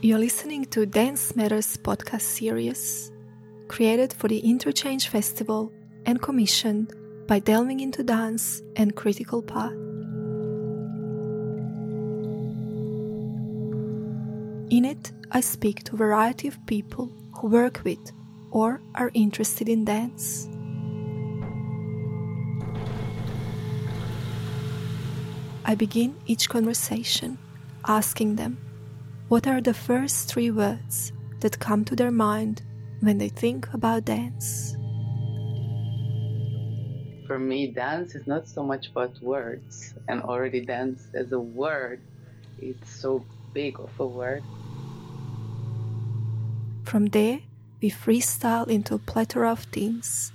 You're 0.00 0.20
listening 0.20 0.64
to 0.66 0.86
Dance 0.86 1.34
Matters 1.34 1.76
podcast 1.76 2.20
series, 2.20 3.10
created 3.66 4.12
for 4.12 4.28
the 4.28 4.38
Interchange 4.38 5.08
Festival 5.08 5.72
and 6.06 6.22
commissioned 6.22 6.94
by 7.26 7.40
Delving 7.40 7.80
into 7.80 8.04
Dance 8.04 8.62
and 8.76 8.94
Critical 8.94 9.42
Path. 9.42 9.72
In 14.70 14.84
it, 14.84 15.10
I 15.32 15.40
speak 15.40 15.82
to 15.84 15.94
a 15.94 15.98
variety 15.98 16.46
of 16.46 16.64
people 16.66 17.10
who 17.40 17.48
work 17.48 17.80
with 17.82 18.12
or 18.52 18.80
are 18.94 19.10
interested 19.14 19.68
in 19.68 19.84
dance. 19.84 20.46
I 25.64 25.74
begin 25.74 26.14
each 26.26 26.48
conversation 26.48 27.36
asking 27.84 28.36
them 28.36 28.58
what 29.28 29.46
are 29.46 29.60
the 29.60 29.74
first 29.74 30.32
three 30.32 30.50
words 30.50 31.12
that 31.40 31.58
come 31.58 31.84
to 31.84 31.94
their 31.94 32.10
mind 32.10 32.62
when 33.00 33.18
they 33.18 33.28
think 33.28 33.68
about 33.74 34.06
dance? 34.06 34.74
For 37.26 37.38
me, 37.38 37.66
dance 37.66 38.14
is 38.14 38.26
not 38.26 38.48
so 38.48 38.62
much 38.62 38.88
about 38.88 39.20
words, 39.20 39.92
and 40.08 40.22
already 40.22 40.62
dance 40.64 41.08
as 41.12 41.32
a 41.32 41.38
word, 41.38 42.00
it's 42.58 42.90
so 42.90 43.22
big 43.52 43.78
of 43.78 43.90
a 44.00 44.06
word. 44.06 44.42
From 46.84 47.06
there, 47.06 47.40
we 47.82 47.90
freestyle 47.90 48.66
into 48.66 48.94
a 48.94 48.98
plethora 48.98 49.52
of 49.52 49.64
themes 49.64 50.32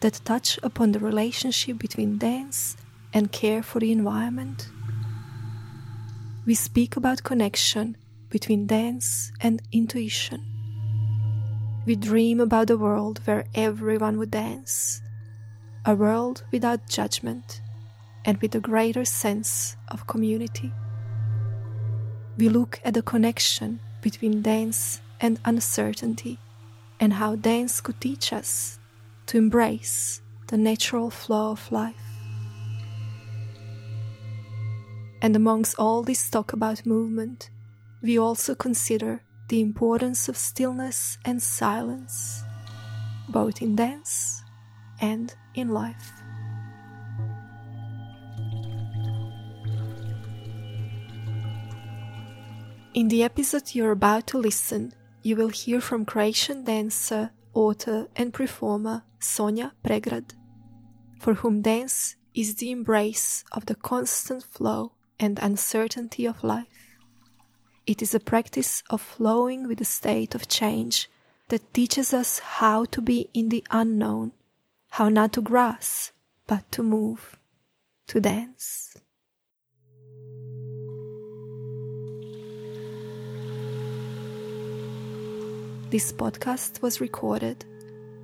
that 0.00 0.20
touch 0.26 0.58
upon 0.62 0.92
the 0.92 0.98
relationship 0.98 1.78
between 1.78 2.18
dance 2.18 2.76
and 3.14 3.32
care 3.32 3.62
for 3.62 3.80
the 3.80 3.90
environment. 3.90 4.68
We 6.44 6.54
speak 6.54 6.98
about 6.98 7.22
connection 7.22 7.96
between 8.34 8.66
dance 8.66 9.30
and 9.40 9.62
intuition. 9.70 10.42
We 11.86 11.94
dream 11.94 12.40
about 12.40 12.68
a 12.68 12.76
world 12.76 13.20
where 13.26 13.44
everyone 13.54 14.18
would 14.18 14.32
dance, 14.32 15.00
a 15.84 15.94
world 15.94 16.42
without 16.50 16.88
judgment 16.88 17.62
and 18.24 18.36
with 18.38 18.56
a 18.56 18.60
greater 18.60 19.04
sense 19.04 19.76
of 19.86 20.08
community. 20.08 20.72
We 22.36 22.48
look 22.48 22.80
at 22.84 22.94
the 22.94 23.02
connection 23.02 23.78
between 24.02 24.42
dance 24.42 25.00
and 25.20 25.38
uncertainty 25.44 26.40
and 26.98 27.12
how 27.12 27.36
dance 27.36 27.80
could 27.80 28.00
teach 28.00 28.32
us 28.32 28.80
to 29.26 29.38
embrace 29.38 30.22
the 30.48 30.56
natural 30.56 31.08
flow 31.08 31.52
of 31.52 31.70
life. 31.70 32.08
And 35.22 35.36
amongst 35.36 35.76
all 35.78 36.02
this 36.02 36.28
talk 36.28 36.52
about 36.52 36.84
movement, 36.84 37.50
we 38.04 38.18
also 38.18 38.54
consider 38.54 39.22
the 39.48 39.62
importance 39.62 40.28
of 40.28 40.36
stillness 40.36 41.16
and 41.24 41.42
silence, 41.42 42.44
both 43.30 43.62
in 43.62 43.74
dance 43.74 44.42
and 45.00 45.34
in 45.54 45.70
life. 45.70 46.12
In 52.92 53.08
the 53.08 53.22
episode 53.22 53.74
you're 53.74 53.92
about 53.92 54.26
to 54.28 54.38
listen, 54.38 54.92
you 55.22 55.34
will 55.34 55.48
hear 55.48 55.80
from 55.80 56.04
Croatian 56.04 56.64
dancer, 56.64 57.30
author, 57.54 58.08
and 58.14 58.34
performer 58.34 59.02
Sonja 59.18 59.72
Pregrad, 59.82 60.34
for 61.18 61.32
whom 61.32 61.62
dance 61.62 62.16
is 62.34 62.56
the 62.56 62.70
embrace 62.70 63.44
of 63.52 63.64
the 63.64 63.74
constant 63.74 64.44
flow 64.44 64.92
and 65.18 65.38
uncertainty 65.38 66.26
of 66.26 66.44
life. 66.44 66.73
It 67.86 68.00
is 68.00 68.14
a 68.14 68.20
practice 68.20 68.82
of 68.88 69.02
flowing 69.02 69.68
with 69.68 69.76
the 69.76 69.84
state 69.84 70.34
of 70.34 70.48
change 70.48 71.10
that 71.48 71.74
teaches 71.74 72.14
us 72.14 72.38
how 72.38 72.86
to 72.86 73.02
be 73.02 73.28
in 73.34 73.50
the 73.50 73.62
unknown, 73.70 74.32
how 74.92 75.10
not 75.10 75.34
to 75.34 75.42
grasp, 75.42 76.14
but 76.46 76.72
to 76.72 76.82
move, 76.82 77.38
to 78.06 78.20
dance. 78.20 78.96
This 85.90 86.10
podcast 86.10 86.80
was 86.80 87.02
recorded 87.02 87.66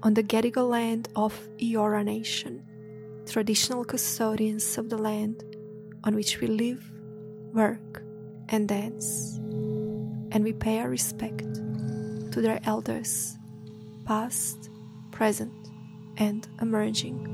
on 0.03 0.15
the 0.15 0.23
Gadigal 0.23 0.71
land 0.71 1.11
of 1.15 1.39
Eora 1.59 2.03
Nation, 2.03 2.65
traditional 3.27 3.85
custodians 3.85 4.79
of 4.79 4.89
the 4.89 4.97
land 4.97 5.45
on 6.03 6.15
which 6.15 6.41
we 6.41 6.47
live, 6.47 6.83
work, 7.53 8.03
and 8.49 8.67
dance 8.67 9.39
and 10.33 10.45
we 10.45 10.53
pay 10.53 10.79
our 10.79 10.89
respect 10.89 11.41
to 12.33 12.41
their 12.41 12.61
elders, 12.65 13.37
past, 14.05 14.71
present, 15.11 15.53
and 16.17 16.47
emerging. 16.61 17.27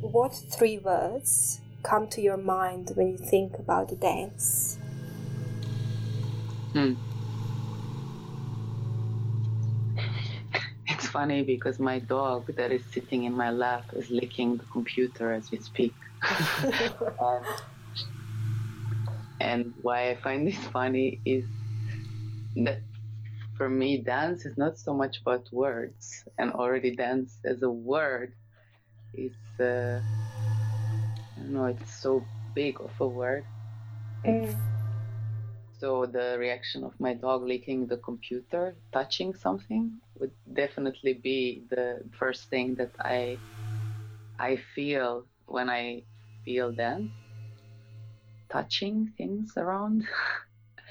What 0.00 0.34
three 0.34 0.78
words 0.78 1.60
come 1.82 2.06
to 2.08 2.20
your 2.20 2.36
mind 2.36 2.92
when 2.94 3.08
you 3.08 3.16
think 3.16 3.58
about 3.58 3.88
the 3.88 3.96
dance? 3.96 4.78
Hmm. 6.72 6.94
It's 10.88 11.06
funny 11.06 11.42
because 11.42 11.78
my 11.78 11.98
dog 11.98 12.54
that 12.56 12.72
is 12.72 12.82
sitting 12.92 13.24
in 13.24 13.34
my 13.34 13.50
lap 13.50 13.84
is 13.94 14.10
licking 14.10 14.56
the 14.56 14.64
computer 14.72 15.32
as 15.32 15.50
we 15.50 15.58
speak. 15.58 15.94
and, 16.62 17.46
and 19.40 19.74
why 19.82 20.10
I 20.10 20.16
find 20.16 20.46
this 20.46 20.58
funny 20.72 21.20
is 21.24 21.44
that 22.64 22.80
for 23.56 23.68
me, 23.68 23.98
dance 23.98 24.44
is 24.44 24.56
not 24.56 24.78
so 24.78 24.94
much 24.94 25.20
about 25.20 25.46
words, 25.52 26.24
and 26.38 26.52
already 26.52 26.96
dance 26.96 27.38
as 27.44 27.62
a 27.62 27.70
word 27.70 28.32
is, 29.14 29.36
uh, 29.60 30.00
I 30.02 31.36
don't 31.36 31.52
know, 31.52 31.66
it's 31.66 31.94
so 31.94 32.24
big 32.54 32.80
of 32.80 32.90
a 33.00 33.06
word. 33.06 33.44
It's, 34.24 34.54
mm 34.54 34.81
so 35.82 36.06
the 36.06 36.36
reaction 36.38 36.84
of 36.84 36.94
my 37.00 37.12
dog 37.12 37.42
licking 37.42 37.88
the 37.88 37.96
computer, 37.96 38.76
touching 38.92 39.34
something, 39.34 39.98
would 40.20 40.30
definitely 40.52 41.14
be 41.14 41.64
the 41.70 42.04
first 42.16 42.48
thing 42.48 42.76
that 42.76 42.92
I 43.00 43.36
I 44.38 44.62
feel 44.76 45.26
when 45.46 45.68
I 45.68 46.04
feel 46.44 46.70
dance. 46.70 47.10
Touching 48.48 49.12
things 49.18 49.54
around. 49.56 50.06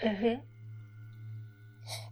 mm-hmm. 0.04 0.42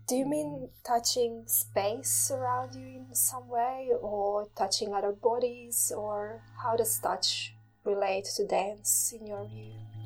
Do 0.08 0.16
you 0.16 0.26
mean 0.26 0.70
touching 0.88 1.44
space 1.48 2.32
around 2.32 2.76
you 2.76 3.04
in 3.04 3.14
some 3.14 3.50
way, 3.50 3.90
or 4.02 4.48
touching 4.56 4.94
other 4.94 5.12
bodies, 5.12 5.92
or 5.92 6.42
how 6.64 6.78
does 6.78 6.98
touch 7.00 7.54
relate 7.84 8.28
to 8.38 8.48
dance 8.48 9.14
in 9.14 9.28
your 9.28 9.44
view? 9.44 9.99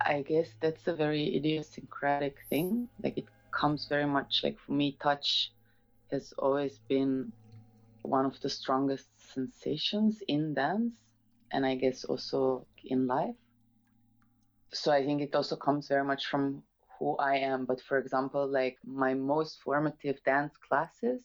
I 0.00 0.22
guess 0.22 0.54
that's 0.60 0.86
a 0.88 0.94
very 0.94 1.36
idiosyncratic 1.36 2.36
thing. 2.48 2.88
Like 3.02 3.18
it 3.18 3.28
comes 3.52 3.86
very 3.88 4.06
much 4.06 4.40
like 4.42 4.58
for 4.58 4.72
me, 4.72 4.96
touch 5.00 5.52
has 6.10 6.32
always 6.38 6.78
been 6.88 7.32
one 8.02 8.24
of 8.26 8.40
the 8.40 8.48
strongest 8.48 9.08
sensations 9.34 10.22
in 10.28 10.54
dance 10.54 10.92
and 11.52 11.66
I 11.66 11.76
guess 11.76 12.04
also 12.04 12.66
in 12.84 13.06
life. 13.06 13.36
So 14.72 14.92
I 14.92 15.04
think 15.04 15.22
it 15.22 15.34
also 15.34 15.56
comes 15.56 15.88
very 15.88 16.04
much 16.04 16.26
from 16.26 16.62
who 16.98 17.16
I 17.16 17.36
am. 17.36 17.64
But 17.66 17.80
for 17.80 17.98
example, 17.98 18.46
like 18.46 18.76
my 18.84 19.14
most 19.14 19.60
formative 19.62 20.22
dance 20.24 20.56
classes 20.68 21.22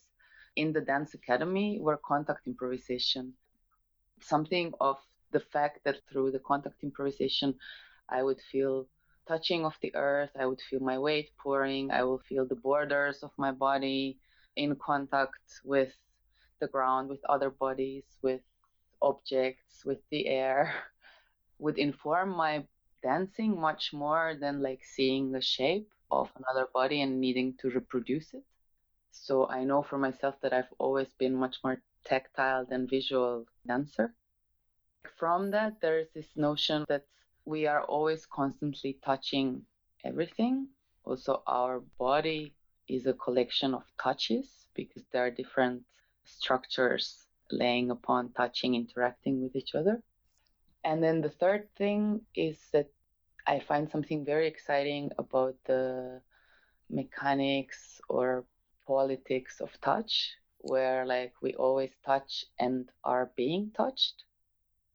in 0.56 0.72
the 0.72 0.80
dance 0.80 1.14
academy 1.14 1.78
were 1.80 1.98
contact 1.98 2.46
improvisation. 2.46 3.34
Something 4.20 4.72
of 4.80 4.98
the 5.32 5.40
fact 5.40 5.80
that 5.84 6.00
through 6.08 6.32
the 6.32 6.40
contact 6.40 6.82
improvisation, 6.82 7.54
I 8.08 8.22
would 8.22 8.40
feel 8.40 8.86
touching 9.26 9.64
of 9.64 9.74
the 9.80 9.94
earth. 9.94 10.30
I 10.38 10.46
would 10.46 10.60
feel 10.60 10.80
my 10.80 10.98
weight 10.98 11.30
pouring. 11.38 11.90
I 11.90 12.04
will 12.04 12.18
feel 12.18 12.46
the 12.46 12.54
borders 12.56 13.22
of 13.22 13.30
my 13.36 13.52
body 13.52 14.18
in 14.56 14.76
contact 14.76 15.60
with 15.64 15.92
the 16.60 16.68
ground, 16.68 17.08
with 17.08 17.24
other 17.28 17.50
bodies, 17.50 18.04
with 18.22 18.42
objects, 19.02 19.84
with 19.84 19.98
the 20.10 20.26
air, 20.28 20.74
would 21.58 21.78
inform 21.78 22.30
my 22.30 22.64
dancing 23.02 23.60
much 23.60 23.92
more 23.92 24.34
than 24.40 24.62
like 24.62 24.82
seeing 24.82 25.32
the 25.32 25.40
shape 25.40 25.88
of 26.10 26.30
another 26.36 26.68
body 26.72 27.00
and 27.02 27.20
needing 27.20 27.54
to 27.60 27.70
reproduce 27.70 28.32
it. 28.34 28.44
So 29.10 29.48
I 29.48 29.64
know 29.64 29.82
for 29.82 29.98
myself 29.98 30.36
that 30.42 30.52
I've 30.52 30.72
always 30.78 31.08
been 31.18 31.34
much 31.34 31.56
more 31.62 31.80
tactile 32.04 32.64
than 32.64 32.86
visual 32.88 33.46
dancer. 33.66 34.14
From 35.16 35.50
that, 35.50 35.80
there's 35.80 36.08
this 36.14 36.36
notion 36.36 36.84
that 36.88 37.04
we 37.44 37.66
are 37.66 37.84
always 37.84 38.26
constantly 38.26 38.98
touching 39.04 39.62
everything 40.04 40.68
also 41.04 41.42
our 41.46 41.80
body 41.98 42.54
is 42.88 43.06
a 43.06 43.12
collection 43.14 43.74
of 43.74 43.84
touches 44.02 44.66
because 44.74 45.04
there 45.12 45.26
are 45.26 45.30
different 45.30 45.82
structures 46.24 47.26
laying 47.50 47.90
upon 47.90 48.32
touching, 48.32 48.74
interacting 48.74 49.42
with 49.42 49.54
each 49.54 49.74
other. 49.74 50.02
And 50.84 51.02
then 51.02 51.20
the 51.20 51.30
third 51.30 51.68
thing 51.76 52.22
is 52.34 52.58
that 52.72 52.88
I 53.46 53.60
find 53.60 53.90
something 53.90 54.24
very 54.24 54.46
exciting 54.48 55.10
about 55.18 55.56
the 55.66 56.20
mechanics 56.90 58.00
or 58.08 58.44
politics 58.86 59.60
of 59.60 59.70
touch, 59.80 60.34
where 60.58 61.04
like 61.06 61.34
we 61.42 61.54
always 61.54 61.92
touch 62.04 62.46
and 62.58 62.88
are 63.04 63.30
being 63.36 63.70
touched. 63.76 64.24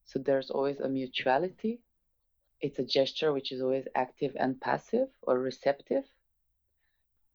So 0.06 0.20
there's 0.20 0.50
always 0.50 0.80
a 0.80 0.90
mutuality. 0.90 1.82
It's 2.62 2.80
a 2.80 2.84
gesture 2.84 3.32
which 3.32 3.52
is 3.52 3.62
always 3.62 3.88
active 3.96 4.36
and 4.38 4.60
passive 4.60 5.08
or 5.22 5.40
receptive. 5.40 6.04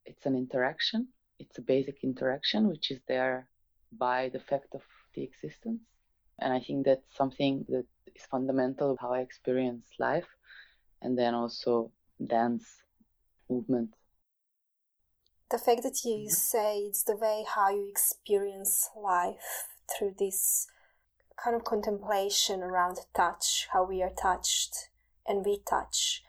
It's 0.04 0.26
an 0.26 0.36
interaction. 0.36 1.08
It's 1.38 1.56
a 1.58 1.62
basic 1.62 2.04
interaction 2.04 2.68
which 2.68 2.90
is 2.90 3.00
there 3.08 3.48
by 3.90 4.28
the 4.28 4.40
fact 4.40 4.74
of 4.74 4.82
the 5.14 5.22
existence. 5.22 5.80
And 6.38 6.52
I 6.52 6.60
think 6.60 6.84
that's 6.84 7.16
something 7.16 7.64
that 7.68 7.86
is 8.14 8.26
fundamental 8.30 8.92
of 8.92 8.98
how 9.00 9.12
I 9.12 9.20
experience 9.20 9.86
life 9.98 10.26
and 11.00 11.16
then 11.16 11.34
also 11.34 11.90
dance 12.24 12.82
movement. 13.48 13.94
The 15.50 15.58
fact 15.58 15.84
that 15.84 16.04
you 16.04 16.26
mm-hmm. 16.26 16.28
say 16.28 16.78
it's 16.80 17.04
the 17.04 17.16
way 17.16 17.44
how 17.48 17.70
you 17.70 17.88
experience 17.88 18.90
life 18.96 19.68
through 19.88 20.16
this 20.18 20.66
kind 21.42 21.56
of 21.56 21.64
contemplation 21.64 22.62
around 22.62 22.98
touch, 23.14 23.68
how 23.72 23.84
we 23.84 24.02
are 24.02 24.10
touched 24.10 24.88
and 25.26 25.44
we 25.44 25.60
touch. 25.68 26.22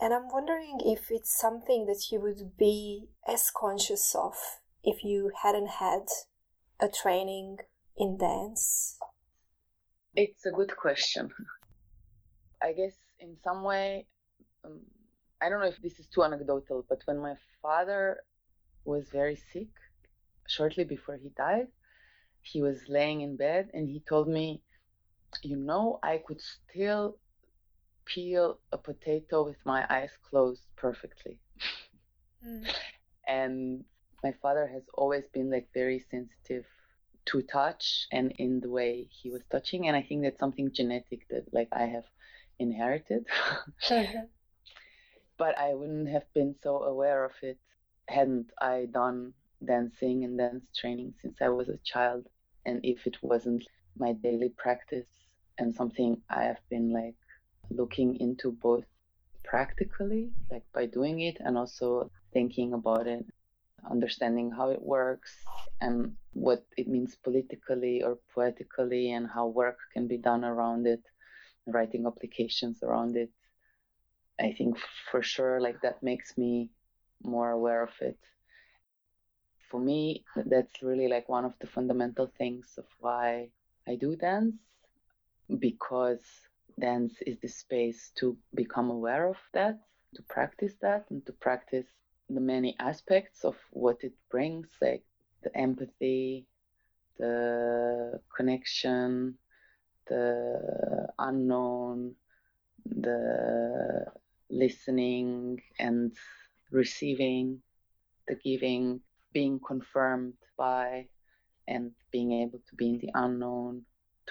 And 0.00 0.12
I'm 0.12 0.28
wondering 0.28 0.80
if 0.84 1.10
it's 1.10 1.38
something 1.38 1.86
that 1.86 2.10
you 2.10 2.20
would 2.20 2.56
be 2.56 3.08
as 3.26 3.50
conscious 3.54 4.14
of 4.14 4.34
if 4.82 5.04
you 5.04 5.30
hadn't 5.42 5.68
had 5.68 6.06
a 6.80 6.88
training 6.88 7.58
in 7.96 8.18
dance? 8.18 8.98
It's 10.14 10.44
a 10.44 10.50
good 10.50 10.76
question. 10.76 11.30
I 12.60 12.72
guess 12.72 12.94
in 13.20 13.36
some 13.42 13.62
way, 13.62 14.06
um, 14.64 14.80
I 15.40 15.48
don't 15.48 15.60
know 15.60 15.66
if 15.66 15.80
this 15.80 15.98
is 15.98 16.06
too 16.08 16.24
anecdotal, 16.24 16.84
but 16.88 16.98
when 17.06 17.18
my 17.18 17.34
father 17.62 18.18
was 18.84 19.08
very 19.10 19.36
sick, 19.52 19.68
shortly 20.48 20.84
before 20.84 21.16
he 21.16 21.30
died, 21.36 21.68
he 22.40 22.60
was 22.60 22.78
laying 22.88 23.20
in 23.20 23.36
bed 23.36 23.70
and 23.72 23.88
he 23.88 24.02
told 24.08 24.28
me, 24.28 24.62
You 25.42 25.56
know, 25.56 26.00
I 26.02 26.20
could 26.26 26.40
still 26.40 27.16
peel 28.04 28.58
a 28.72 28.78
potato 28.78 29.44
with 29.44 29.56
my 29.64 29.86
eyes 29.88 30.10
closed 30.28 30.62
perfectly. 30.76 31.38
Mm. 32.44 32.68
and 33.28 33.84
my 34.24 34.32
father 34.42 34.66
has 34.66 34.82
always 34.94 35.24
been 35.32 35.50
like 35.50 35.68
very 35.72 36.04
sensitive 36.10 36.64
to 37.24 37.42
touch 37.42 38.08
and 38.10 38.32
in 38.38 38.60
the 38.60 38.68
way 38.68 39.06
he 39.10 39.30
was 39.30 39.42
touching 39.50 39.86
and 39.86 39.96
i 39.96 40.02
think 40.02 40.22
that's 40.22 40.40
something 40.40 40.72
genetic 40.72 41.26
that 41.28 41.44
like 41.52 41.68
i 41.72 41.84
have 41.84 42.04
inherited 42.58 43.24
mm-hmm. 43.88 44.24
but 45.38 45.56
i 45.56 45.72
wouldn't 45.74 46.08
have 46.08 46.26
been 46.34 46.54
so 46.62 46.82
aware 46.82 47.24
of 47.24 47.32
it 47.42 47.58
hadn't 48.08 48.50
i 48.60 48.86
done 48.92 49.32
dancing 49.64 50.24
and 50.24 50.38
dance 50.38 50.64
training 50.74 51.14
since 51.22 51.36
i 51.40 51.48
was 51.48 51.68
a 51.68 51.78
child 51.84 52.26
and 52.66 52.80
if 52.82 53.06
it 53.06 53.16
wasn't 53.22 53.64
my 53.96 54.12
daily 54.12 54.48
practice 54.48 55.06
and 55.58 55.74
something 55.74 56.20
i 56.28 56.42
have 56.42 56.60
been 56.70 56.92
like 56.92 57.14
looking 57.70 58.16
into 58.20 58.52
both 58.52 58.84
practically 59.44 60.30
like 60.50 60.64
by 60.72 60.86
doing 60.86 61.20
it 61.20 61.36
and 61.40 61.58
also 61.58 62.10
thinking 62.32 62.72
about 62.72 63.06
it 63.06 63.24
understanding 63.90 64.50
how 64.50 64.70
it 64.70 64.82
works 64.82 65.32
and 65.80 66.12
what 66.32 66.64
it 66.76 66.88
means 66.88 67.16
politically 67.16 68.02
or 68.02 68.18
poetically 68.34 69.12
and 69.12 69.28
how 69.28 69.46
work 69.46 69.78
can 69.92 70.06
be 70.06 70.16
done 70.16 70.44
around 70.44 70.86
it, 70.86 71.02
writing 71.66 72.06
applications 72.06 72.82
around 72.82 73.16
it. 73.16 73.30
I 74.40 74.52
think 74.52 74.78
for 75.10 75.22
sure, 75.22 75.60
like 75.60 75.80
that 75.82 76.02
makes 76.02 76.36
me 76.38 76.70
more 77.22 77.50
aware 77.50 77.82
of 77.82 77.92
it. 78.00 78.18
For 79.70 79.80
me, 79.80 80.24
that's 80.36 80.82
really 80.82 81.08
like 81.08 81.28
one 81.28 81.44
of 81.44 81.54
the 81.60 81.66
fundamental 81.66 82.30
things 82.38 82.74
of 82.78 82.84
why 83.00 83.50
I 83.86 83.96
do 83.96 84.16
dance 84.16 84.54
because 85.58 86.22
dance 86.78 87.14
is 87.26 87.38
the 87.40 87.48
space 87.48 88.10
to 88.16 88.36
become 88.54 88.90
aware 88.90 89.28
of 89.28 89.38
that, 89.52 89.80
to 90.14 90.22
practice 90.22 90.74
that, 90.80 91.06
and 91.10 91.24
to 91.26 91.32
practice 91.32 91.86
the 92.28 92.40
many 92.40 92.76
aspects 92.78 93.44
of 93.44 93.56
what 93.70 94.02
it 94.02 94.14
brings, 94.30 94.68
like 94.80 95.04
the 95.42 95.56
empathy, 95.56 96.46
the 97.18 98.20
connection, 98.36 99.36
the 100.08 101.08
unknown, 101.18 102.14
the 102.86 104.06
listening 104.50 105.60
and 105.78 106.16
receiving, 106.70 107.60
the 108.28 108.34
giving, 108.34 109.00
being 109.32 109.60
confirmed 109.66 110.34
by, 110.56 111.06
and 111.68 111.92
being 112.10 112.32
able 112.32 112.58
to 112.68 112.74
be 112.76 112.88
in 112.88 112.98
the 112.98 113.10
unknown, 113.14 113.82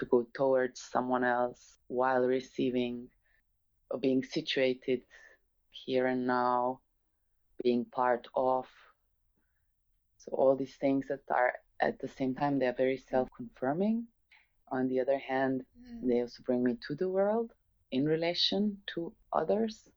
to 0.02 0.06
go 0.06 0.26
towards 0.34 0.80
someone 0.80 1.22
else 1.22 1.78
while 1.86 2.22
receiving, 2.22 3.08
or 3.88 4.00
being 4.00 4.24
situated 4.24 5.00
here 5.70 6.06
and 6.06 6.26
now 6.26 6.80
being 7.62 7.84
part 7.84 8.26
of. 8.34 8.66
So 10.18 10.32
all 10.32 10.56
these 10.56 10.74
things 10.74 11.06
that 11.08 11.20
are 11.30 11.52
at 11.80 12.00
the 12.00 12.08
same 12.08 12.34
time 12.34 12.58
they 12.58 12.66
are 12.66 12.82
very 12.84 13.00
self-confirming. 13.10 14.06
On 14.72 14.88
the 14.88 14.98
other 15.00 15.18
hand, 15.18 15.62
mm. 15.62 16.08
they 16.08 16.20
also 16.20 16.42
bring 16.44 16.64
me 16.64 16.76
to 16.88 16.94
the 16.96 17.08
world 17.08 17.52
in 17.92 18.04
relation 18.04 18.78
to 18.94 19.12
others. 19.32 19.88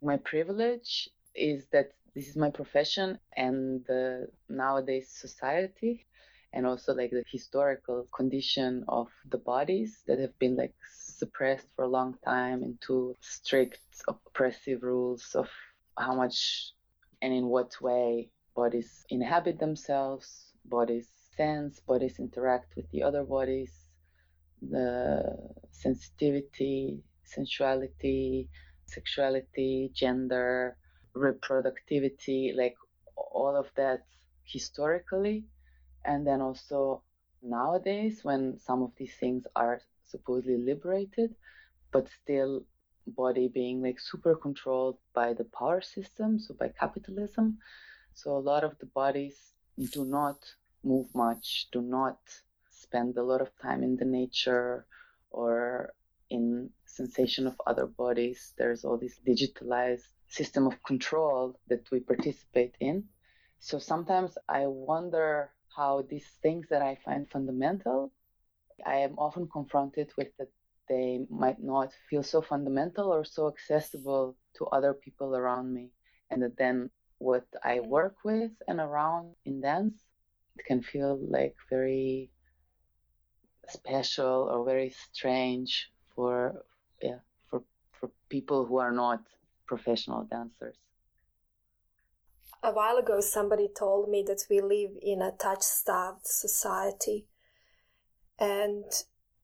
My 0.00 0.16
privilege 0.16 1.10
is 1.34 1.66
that 1.72 1.92
this 2.14 2.28
is 2.28 2.36
my 2.36 2.50
profession 2.50 3.18
and 3.36 3.84
the 3.86 4.28
nowadays 4.48 5.08
society 5.10 6.06
and 6.54 6.66
also 6.66 6.94
like 6.94 7.10
the 7.10 7.24
historical 7.30 8.06
condition 8.14 8.84
of 8.88 9.08
the 9.30 9.38
bodies 9.38 10.02
that 10.06 10.18
have 10.18 10.38
been 10.38 10.56
like 10.56 10.74
suppressed 10.96 11.66
for 11.74 11.84
a 11.84 11.88
long 11.88 12.16
time 12.24 12.62
into 12.62 13.14
strict 13.20 13.80
oppressive 14.08 14.82
rules 14.82 15.34
of 15.34 15.48
how 15.98 16.14
much 16.14 16.72
and 17.22 17.32
in 17.32 17.46
what 17.46 17.80
way 17.80 18.30
bodies 18.54 19.04
inhabit 19.10 19.58
themselves, 19.58 20.52
bodies 20.64 21.08
sense, 21.36 21.80
bodies 21.80 22.18
interact 22.18 22.76
with 22.76 22.88
the 22.90 23.02
other 23.02 23.24
bodies, 23.24 23.72
the 24.62 25.36
sensitivity, 25.72 27.02
sensuality, 27.24 28.48
sexuality, 28.86 29.90
gender, 29.94 30.76
reproductivity, 31.16 32.54
like 32.56 32.76
all 33.16 33.56
of 33.56 33.68
that 33.76 34.04
historically. 34.44 35.44
And 36.04 36.26
then 36.26 36.40
also 36.40 37.02
nowadays, 37.42 38.24
when 38.24 38.58
some 38.58 38.82
of 38.82 38.92
these 38.96 39.14
things 39.14 39.46
are 39.56 39.80
supposedly 40.04 40.58
liberated, 40.58 41.34
but 41.92 42.08
still 42.22 42.64
body 43.06 43.48
being 43.48 43.82
like 43.82 44.00
super 44.00 44.34
controlled 44.34 44.98
by 45.14 45.34
the 45.34 45.44
power 45.44 45.80
system, 45.80 46.38
so 46.38 46.54
by 46.54 46.68
capitalism. 46.68 47.58
So 48.14 48.36
a 48.36 48.38
lot 48.38 48.64
of 48.64 48.78
the 48.78 48.86
bodies 48.86 49.52
do 49.92 50.04
not 50.04 50.38
move 50.82 51.08
much, 51.14 51.68
do 51.72 51.82
not 51.82 52.18
spend 52.70 53.16
a 53.16 53.22
lot 53.22 53.40
of 53.40 53.50
time 53.60 53.82
in 53.82 53.96
the 53.96 54.04
nature 54.04 54.86
or 55.30 55.94
in 56.30 56.70
sensation 56.86 57.46
of 57.46 57.60
other 57.66 57.86
bodies. 57.86 58.52
There's 58.56 58.84
all 58.84 58.98
this 58.98 59.18
digitalized 59.26 60.08
system 60.28 60.66
of 60.66 60.82
control 60.82 61.58
that 61.68 61.90
we 61.90 62.00
participate 62.00 62.74
in. 62.80 63.04
So 63.58 63.78
sometimes 63.78 64.36
I 64.48 64.66
wonder 64.66 65.50
how 65.76 66.02
these 66.08 66.28
things 66.42 66.66
that 66.70 66.82
I 66.82 66.96
find 67.04 67.28
fundamental, 67.28 68.12
I 68.86 68.96
am 68.96 69.18
often 69.18 69.48
confronted 69.48 70.10
with 70.16 70.28
that 70.38 70.50
they 70.88 71.26
might 71.30 71.62
not 71.62 71.92
feel 72.08 72.22
so 72.22 72.42
fundamental 72.42 73.12
or 73.12 73.24
so 73.24 73.48
accessible 73.48 74.36
to 74.56 74.66
other 74.66 74.92
people 74.94 75.34
around 75.34 75.72
me. 75.72 75.90
And 76.30 76.42
that 76.42 76.56
then 76.56 76.90
what 77.18 77.46
I 77.62 77.78
mm-hmm. 77.78 77.88
work 77.88 78.16
with 78.24 78.52
and 78.68 78.80
around 78.80 79.34
in 79.44 79.60
dance, 79.60 79.94
it 80.56 80.64
can 80.66 80.82
feel 80.82 81.18
like 81.20 81.56
very 81.70 82.30
special 83.68 84.48
or 84.52 84.64
very 84.64 84.90
strange 84.90 85.90
for 86.14 86.64
yeah 87.00 87.20
for 87.48 87.62
for 87.92 88.10
people 88.28 88.66
who 88.66 88.78
are 88.78 88.92
not 88.92 89.20
professional 89.66 90.24
dancers. 90.24 90.76
A 92.64 92.72
while 92.72 92.96
ago, 92.96 93.20
somebody 93.20 93.68
told 93.68 94.08
me 94.08 94.24
that 94.26 94.46
we 94.48 94.62
live 94.62 94.92
in 95.02 95.20
a 95.20 95.32
touch 95.32 95.60
starved 95.60 96.26
society. 96.26 97.26
And 98.38 98.86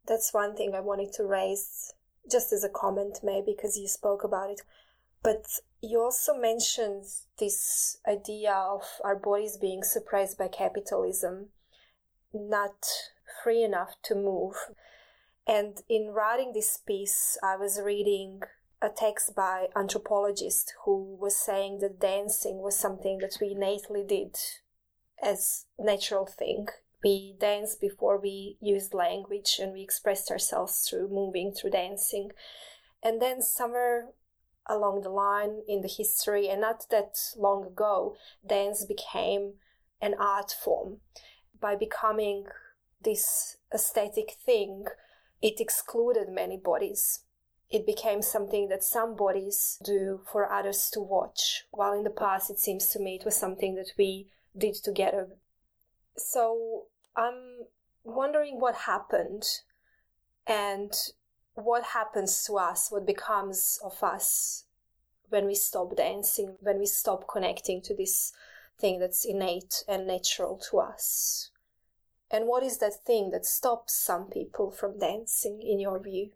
that's 0.09 0.33
one 0.33 0.57
thing 0.57 0.75
I 0.75 0.81
wanted 0.81 1.13
to 1.15 1.27
raise 1.27 1.93
just 2.31 2.51
as 2.51 2.65
a 2.65 2.71
comment, 2.71 3.19
maybe 3.23 3.55
because 3.55 3.77
you 3.77 3.89
spoke 3.89 4.25
about 4.25 4.49
it. 4.49 4.63
But 5.23 5.45
you 5.83 6.01
also 6.01 6.33
mentioned 6.33 7.05
this 7.39 7.99
idea 8.09 8.55
of 8.55 8.85
our 9.05 9.17
bodies 9.17 9.59
being 9.61 9.83
suppressed 9.83 10.39
by 10.39 10.49
capitalism, 10.49 11.49
not 12.33 12.87
free 13.45 13.63
enough 13.63 13.97
to 14.05 14.15
move. 14.15 14.55
And 15.47 15.77
in 15.91 16.15
writing 16.15 16.53
this 16.55 16.79
piece, 16.79 17.37
I 17.43 17.57
was 17.57 17.83
reading 17.85 18.41
a 18.83 18.89
text 18.89 19.35
by 19.35 19.67
anthropologist 19.77 20.75
who 20.85 21.17
was 21.21 21.37
saying 21.37 21.79
that 21.81 22.01
dancing 22.01 22.63
was 22.63 22.79
something 22.79 23.19
that 23.19 23.37
we 23.41 23.53
innately 23.53 24.05
did 24.07 24.37
as 25.23 25.67
natural 25.79 26.27
thing. 26.27 26.69
We 27.03 27.35
danced 27.39 27.81
before 27.81 28.19
we 28.19 28.57
used 28.61 28.95
language 28.95 29.59
and 29.61 29.73
we 29.73 29.83
expressed 29.83 30.31
ourselves 30.31 30.87
through 30.89 31.09
moving, 31.09 31.53
through 31.53 31.71
dancing. 31.71 32.31
And 33.03 33.21
then 33.21 33.43
somewhere 33.43 34.09
along 34.67 35.03
the 35.03 35.11
line 35.11 35.63
in 35.67 35.83
the 35.83 35.89
history, 35.89 36.49
and 36.49 36.61
not 36.61 36.87
that 36.91 37.17
long 37.37 37.67
ago, 37.67 38.17
dance 38.47 38.85
became 38.85 39.55
an 40.01 40.15
art 40.19 40.55
form. 40.63 40.99
By 41.59 41.77
becoming 41.77 42.47
this 43.03 43.57
aesthetic 43.75 44.37
thing, 44.45 44.85
it 45.43 45.61
excluded 45.61 46.29
many 46.29 46.57
bodies. 46.57 47.25
It 47.71 47.87
became 47.87 48.21
something 48.21 48.69
that 48.69 48.83
some 48.83 49.15
bodies 49.15 49.79
do 49.85 50.23
for 50.31 50.51
others 50.51 50.91
to 50.93 51.01
watch, 51.01 51.67
while 51.71 51.93
in 51.93 52.03
the 52.03 52.11
past 52.11 52.51
it 52.51 52.59
seems 52.59 52.89
to 52.89 52.99
me 52.99 53.15
it 53.15 53.25
was 53.25 53.37
something 53.37 53.77
that 53.77 53.93
we 53.97 54.27
did 54.57 54.75
together. 54.75 55.29
So 56.17 56.87
I'm 57.17 57.67
wondering 58.03 58.59
what 58.61 58.75
happened 58.75 59.45
and 60.47 60.93
what 61.55 61.85
happens 61.85 62.43
to 62.45 62.59
us, 62.59 62.91
what 62.91 63.07
becomes 63.07 63.79
of 63.85 64.03
us 64.03 64.65
when 65.29 65.47
we 65.47 65.55
stop 65.55 65.97
dancing, 65.97 66.57
when 66.61 66.79
we 66.81 66.87
stop 66.87 67.29
connecting 67.29 67.81
to 67.83 67.95
this 67.95 68.33
thing 68.81 68.99
that's 68.99 69.25
innate 69.25 69.85
and 69.87 70.09
natural 70.09 70.61
to 70.71 70.81
us. 70.81 71.51
And 72.33 72.47
what 72.47 72.65
is 72.65 72.79
that 72.79 73.05
thing 73.07 73.31
that 73.31 73.47
stops 73.47 73.95
some 73.95 74.25
people 74.25 74.73
from 74.73 74.99
dancing, 74.99 75.63
in 75.63 75.79
your 75.79 76.01
view? 76.01 76.31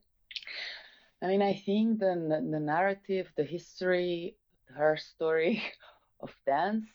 I 1.24 1.28
mean, 1.28 1.42
I 1.42 1.54
think 1.54 2.00
the 2.00 2.14
the 2.52 2.60
narrative, 2.60 3.32
the 3.36 3.44
history, 3.44 4.36
her 4.68 4.96
story 4.98 5.62
of 6.20 6.34
dance 6.46 6.86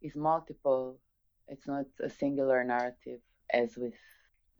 is 0.00 0.16
multiple. 0.16 0.98
It's 1.48 1.66
not 1.66 1.86
a 2.02 2.08
singular 2.08 2.64
narrative 2.64 3.20
as 3.52 3.76
with 3.76 3.98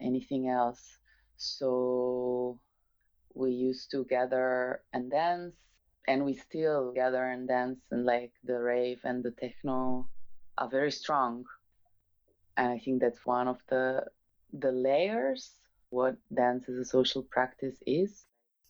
anything 0.00 0.48
else. 0.50 0.98
So 1.38 2.60
we 3.34 3.52
used 3.52 3.90
to 3.92 4.04
gather 4.04 4.82
and 4.92 5.10
dance, 5.10 5.56
and 6.06 6.24
we 6.26 6.34
still 6.34 6.92
gather 6.92 7.24
and 7.24 7.48
dance, 7.48 7.80
and 7.90 8.04
like 8.04 8.32
the 8.44 8.60
rave 8.60 9.00
and 9.04 9.24
the 9.24 9.32
techno 9.32 10.08
are 10.58 10.68
very 10.68 10.92
strong 10.92 11.46
and 12.56 12.70
I 12.70 12.78
think 12.78 13.00
that's 13.00 13.26
one 13.26 13.48
of 13.48 13.58
the 13.68 14.04
the 14.52 14.70
layers 14.70 15.52
what 15.90 16.16
dance 16.32 16.68
as 16.68 16.76
a 16.78 16.84
social 16.84 17.22
practice 17.22 17.82
is 17.86 18.26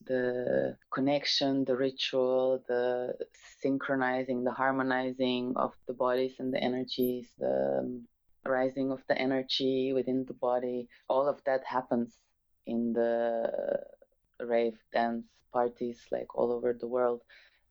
the 0.07 0.77
connection, 0.93 1.65
the 1.65 1.77
ritual, 1.77 2.63
the 2.69 3.17
synchronizing, 3.61 4.45
the 4.45 4.53
harmonizing 4.53 5.55
of 5.57 5.73
the 5.87 5.95
bodies 5.95 6.35
and 6.39 6.53
the 6.53 6.63
energies, 6.63 7.29
the 7.39 7.79
um, 7.81 8.07
rising 8.45 8.93
of 8.93 9.03
the 9.09 9.17
energy 9.19 9.93
within 9.93 10.25
the 10.27 10.35
body. 10.35 10.89
All 11.09 11.27
of 11.27 11.43
that 11.47 11.65
happens 11.65 12.17
in 12.67 12.93
the 12.93 13.51
rave 14.41 14.79
dance 14.93 15.27
parties 15.53 16.01
like 16.11 16.35
all 16.35 16.53
over 16.53 16.73
the 16.73 16.87
world. 16.87 17.23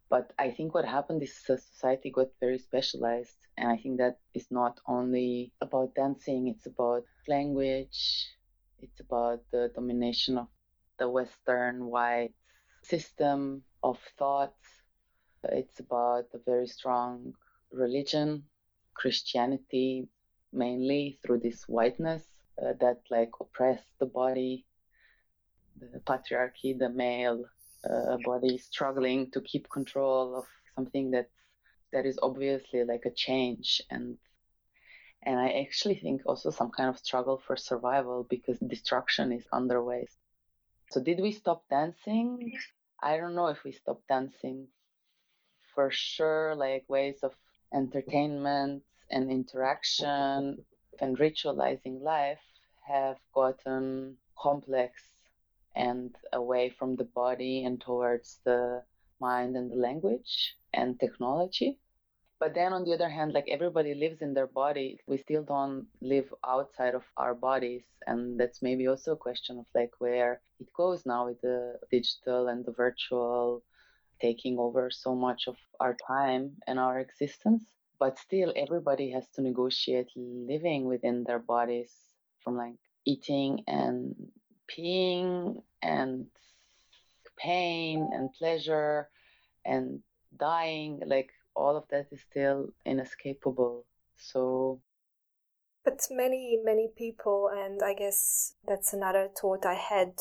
But 0.10 0.32
I 0.38 0.52
think 0.52 0.74
what 0.74 0.86
happened 0.86 1.24
is 1.24 1.36
society 1.36 2.12
got 2.12 2.28
very 2.40 2.58
specialized 2.58 3.38
and 3.58 3.70
I 3.70 3.78
think 3.78 3.98
that 3.98 4.18
is 4.34 4.48
not 4.50 4.80
only 4.88 5.52
about 5.62 5.96
dancing, 5.96 6.48
it's 6.48 6.66
about 6.66 7.06
language, 7.28 8.28
it's 8.80 9.00
about 9.00 9.42
the 9.52 9.72
domination 9.76 10.38
of 10.38 10.48
the 10.98 11.10
Western 11.10 11.86
white 11.86 12.34
system 12.84 13.64
of 13.82 14.00
thought. 14.18 14.56
It's 15.44 15.80
about 15.80 16.26
a 16.34 16.40
very 16.46 16.68
strong 16.68 17.34
religion, 17.72 18.44
Christianity, 18.94 20.08
mainly 20.52 21.20
through 21.24 21.40
this 21.40 21.64
whiteness 21.68 22.24
uh, 22.62 22.74
that 22.80 23.02
like 23.10 23.32
oppressed 23.42 23.90
the 24.00 24.06
body, 24.06 24.66
the 25.80 26.00
patriarchy, 26.00 26.78
the 26.78 26.90
male 26.90 27.46
uh, 27.90 28.18
body 28.24 28.58
struggling 28.58 29.32
to 29.32 29.42
keep 29.42 29.70
control 29.70 30.38
of 30.38 30.46
something 30.76 31.12
that's 31.12 31.34
that 31.92 32.06
is 32.06 32.18
obviously 32.24 32.84
like 32.84 33.06
a 33.06 33.12
change 33.12 33.82
and 33.90 34.18
and 35.26 35.40
I 35.40 35.62
actually 35.62 35.96
think 35.96 36.22
also 36.26 36.50
some 36.50 36.72
kind 36.72 36.90
of 36.90 36.98
struggle 36.98 37.42
for 37.46 37.56
survival 37.56 38.26
because 38.30 38.60
destruction 38.60 39.32
is 39.32 39.46
underway. 39.54 40.08
So 40.94 41.02
did 41.02 41.20
we 41.20 41.32
stop 41.32 41.68
dancing? 41.72 42.54
I 43.02 43.18
don't 43.18 43.34
know 43.34 43.48
if 43.48 43.64
we 43.64 43.72
stopped 43.72 44.08
dancing. 44.08 44.68
For 45.74 45.90
sure, 45.90 46.54
like 46.56 46.88
ways 46.88 47.24
of 47.24 47.34
entertainment 47.74 48.84
and 49.10 49.32
interaction 49.32 50.64
and 51.02 51.18
ritualizing 51.18 52.00
life 52.00 52.46
have 52.88 53.18
gotten 53.34 54.18
complex 54.38 55.02
and 55.76 56.16
away 56.32 56.70
from 56.70 56.96
the 56.96 57.06
body 57.06 57.66
and 57.66 57.82
towards 57.82 58.38
the 58.46 58.84
mind 59.20 59.58
and 59.58 59.72
the 59.72 59.78
language 59.78 60.56
and 60.76 61.00
technology. 61.00 61.80
But 62.40 62.54
then 62.54 62.72
on 62.72 62.84
the 62.84 62.94
other 62.94 63.10
hand, 63.10 63.34
like 63.34 63.48
everybody 63.50 63.96
lives 63.96 64.22
in 64.22 64.36
their 64.36 64.46
body, 64.48 65.00
we 65.08 65.18
still 65.18 65.44
don't 65.44 65.88
live 66.02 66.32
outside 66.46 66.94
of 66.94 67.04
our 67.18 67.34
bodies. 67.34 67.84
And 68.06 68.40
that's 68.40 68.62
maybe 68.62 68.86
also 68.88 69.14
a 69.14 69.18
question 69.18 69.58
of 69.58 69.66
like 69.74 69.94
where 69.98 70.42
it 70.64 70.74
goes 70.74 71.06
now 71.06 71.26
with 71.26 71.42
the 71.42 71.80
digital 71.92 72.48
and 72.48 72.66
the 72.66 72.72
virtual 72.72 73.64
taking 74.22 74.58
over 74.58 74.90
so 74.90 75.14
much 75.14 75.42
of 75.48 75.58
our 75.80 75.96
time 76.08 76.52
and 76.68 76.80
our 76.80 77.00
existence. 77.00 77.64
But 78.00 78.18
still, 78.18 78.54
everybody 78.56 79.12
has 79.12 79.28
to 79.36 79.42
negotiate 79.42 80.10
living 80.16 80.86
within 80.86 81.24
their 81.24 81.40
bodies 81.40 81.92
from 82.42 82.56
like 82.58 82.80
eating 83.06 83.64
and 83.68 84.16
peeing 84.72 85.62
and 85.82 86.28
pain 87.38 88.10
and 88.14 88.34
pleasure 88.40 89.10
and 89.66 90.00
dying. 90.38 91.02
Like 91.06 91.32
all 91.56 91.76
of 91.76 91.86
that 91.92 92.08
is 92.12 92.22
still 92.30 92.70
inescapable. 92.86 93.86
So. 94.18 94.80
But 95.84 96.00
many, 96.10 96.60
many 96.64 96.88
people, 96.96 97.50
and 97.54 97.82
I 97.84 97.94
guess 97.94 98.56
that's 98.66 98.94
another 98.94 99.28
thought 99.38 99.66
I 99.66 99.74
had 99.74 100.14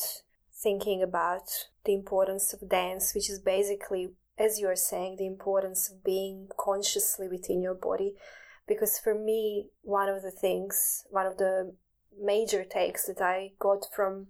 thinking 0.63 1.03
about 1.03 1.69
the 1.85 1.95
importance 1.95 2.53
of 2.53 2.69
dance, 2.69 3.15
which 3.15 3.29
is 3.29 3.39
basically, 3.39 4.11
as 4.39 4.61
you're 4.61 4.77
saying, 4.77 5.17
the 5.17 5.27
importance 5.27 5.91
of 5.91 6.05
being 6.05 6.49
consciously 6.59 7.29
within 7.29 7.63
your 7.63 7.75
body. 7.75 8.15
Because 8.69 8.99
for 8.99 9.15
me, 9.15 9.67
one 9.83 10.09
of 10.09 10.23
the 10.23 10.31
things, 10.31 11.05
one 11.11 11.27
of 11.27 11.39
the 11.39 11.75
major 12.21 12.65
takes 12.65 13.07
that 13.07 13.21
I 13.21 13.53
got 13.59 13.87
from 13.95 14.29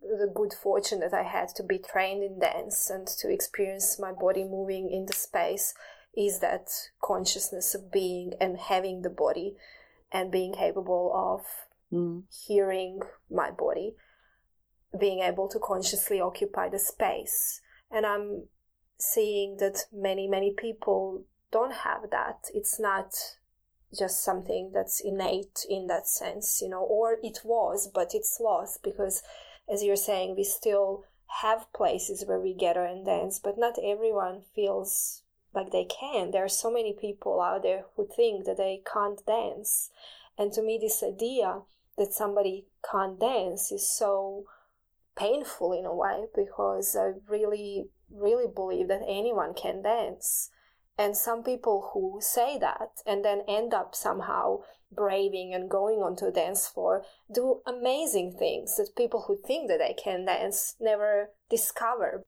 the 0.00 0.30
good 0.32 0.52
fortune 0.52 1.00
that 1.00 1.12
I 1.12 1.24
had 1.24 1.48
to 1.56 1.62
be 1.62 1.78
trained 1.78 2.22
in 2.22 2.38
dance 2.38 2.88
and 2.88 3.06
to 3.06 3.30
experience 3.30 3.98
my 3.98 4.12
body 4.12 4.44
moving 4.44 4.90
in 4.90 5.06
the 5.06 5.12
space 5.12 5.74
is 6.16 6.40
that 6.40 6.68
consciousness 7.02 7.74
of 7.74 7.92
being 7.92 8.32
and 8.40 8.58
having 8.58 9.02
the 9.02 9.10
body 9.10 9.56
and 10.10 10.32
being 10.32 10.54
capable 10.54 11.12
of 11.14 11.44
mm. 11.92 12.22
hearing 12.46 13.00
my 13.30 13.50
body, 13.50 13.94
being 14.98 15.20
able 15.20 15.48
to 15.48 15.58
consciously 15.58 16.20
occupy 16.20 16.68
the 16.68 16.78
space. 16.78 17.60
And 17.90 18.06
I'm 18.06 18.44
seeing 18.98 19.56
that 19.58 19.84
many, 19.92 20.26
many 20.26 20.52
people 20.52 21.24
don't 21.50 21.72
have 21.72 22.10
that. 22.10 22.46
It's 22.54 22.78
not 22.78 23.14
just 23.96 24.22
something 24.22 24.72
that's 24.74 25.00
innate 25.00 25.64
in 25.68 25.86
that 25.86 26.06
sense, 26.06 26.60
you 26.62 26.68
know, 26.68 26.82
or 26.82 27.18
it 27.22 27.40
was, 27.44 27.88
but 27.92 28.14
it's 28.14 28.38
lost 28.40 28.82
because, 28.82 29.22
as 29.72 29.82
you're 29.82 29.96
saying, 29.96 30.36
we 30.36 30.44
still 30.44 31.04
have 31.42 31.72
places 31.72 32.24
where 32.26 32.40
we 32.40 32.54
gather 32.54 32.84
and 32.84 33.04
dance, 33.04 33.38
but 33.38 33.58
not 33.58 33.78
everyone 33.82 34.42
feels 34.54 35.22
like 35.54 35.70
they 35.72 35.84
can. 35.84 36.30
There 36.30 36.44
are 36.44 36.48
so 36.48 36.70
many 36.70 36.92
people 36.98 37.40
out 37.40 37.62
there 37.62 37.84
who 37.96 38.06
think 38.06 38.44
that 38.44 38.56
they 38.56 38.82
can't 38.90 39.24
dance. 39.26 39.90
And 40.36 40.52
to 40.52 40.62
me, 40.62 40.78
this 40.80 41.02
idea 41.02 41.62
that 41.96 42.12
somebody 42.12 42.66
can't 42.90 43.18
dance 43.18 43.72
is 43.72 43.88
so 43.88 44.44
painful 45.18 45.72
in 45.72 45.84
a 45.84 45.94
way 45.94 46.26
because 46.34 46.96
I 46.96 47.12
really, 47.28 47.90
really 48.10 48.46
believe 48.52 48.88
that 48.88 49.02
anyone 49.08 49.52
can 49.54 49.82
dance. 49.82 50.50
And 50.96 51.16
some 51.16 51.42
people 51.42 51.90
who 51.92 52.20
say 52.20 52.58
that 52.58 53.02
and 53.06 53.24
then 53.24 53.42
end 53.48 53.74
up 53.74 53.94
somehow 53.94 54.60
braving 54.90 55.52
and 55.54 55.70
going 55.70 55.98
onto 55.98 56.26
a 56.26 56.32
dance 56.32 56.66
floor 56.66 57.04
do 57.32 57.60
amazing 57.66 58.36
things 58.38 58.76
that 58.76 58.96
people 58.96 59.24
who 59.26 59.36
think 59.36 59.68
that 59.68 59.78
they 59.78 59.94
can 59.94 60.24
dance 60.24 60.76
never 60.80 61.30
discover. 61.50 62.24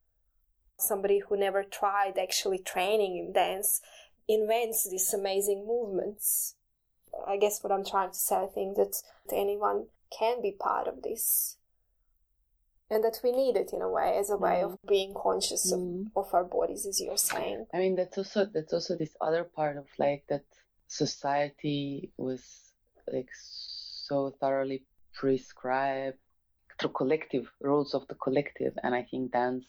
somebody 0.83 1.21
who 1.21 1.37
never 1.37 1.63
tried 1.63 2.19
actually 2.19 2.59
training 2.59 3.17
in 3.19 3.33
dance 3.33 3.81
invents 4.29 4.89
these 4.89 5.13
amazing 5.13 5.67
movements. 5.67 6.55
I 7.27 7.37
guess 7.37 7.63
what 7.63 7.73
I'm 7.73 7.85
trying 7.85 8.11
to 8.11 8.17
say, 8.17 8.37
I 8.37 8.47
think 8.47 8.77
that 8.77 9.03
anyone 9.33 9.87
can 10.17 10.41
be 10.41 10.53
part 10.53 10.87
of 10.87 11.03
this. 11.03 11.57
And 12.91 13.05
that 13.05 13.21
we 13.23 13.31
need 13.31 13.57
it 13.57 13.73
in 13.73 13.83
a 13.83 13.89
way 13.89 14.17
as 14.19 14.31
a 14.31 14.37
way 14.37 14.63
of 14.63 14.73
mm-hmm. 14.73 14.89
being 14.89 15.15
conscious 15.15 15.71
of, 15.71 15.79
mm. 15.79 16.07
of 16.17 16.35
our 16.35 16.45
bodies, 16.45 16.87
as 16.87 17.01
you're 17.01 17.17
saying. 17.17 17.67
I 17.73 17.79
mean, 17.79 17.95
that's 17.95 18.19
also 18.19 18.47
that's 18.47 18.73
also 18.73 18.97
this 18.97 19.17
other 19.21 19.45
part 19.45 19.77
of 19.77 19.87
like 19.99 20.25
that 20.29 20.45
society 20.89 22.11
was 22.17 22.43
like 23.13 23.29
so 23.33 24.35
thoroughly 24.41 24.83
prescribed 25.15 26.19
through 26.81 26.91
collective 26.91 27.49
rules 27.61 27.95
of 27.95 28.09
the 28.09 28.17
collective, 28.17 28.77
and 28.83 28.93
I 28.95 29.07
think 29.09 29.33
dance 29.33 29.67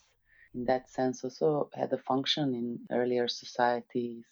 in 0.56 0.66
that 0.66 0.90
sense 0.90 1.24
also 1.24 1.70
had 1.74 1.94
a 1.94 1.98
function 1.98 2.56
in 2.56 2.80
earlier 2.90 3.28
societies 3.28 4.25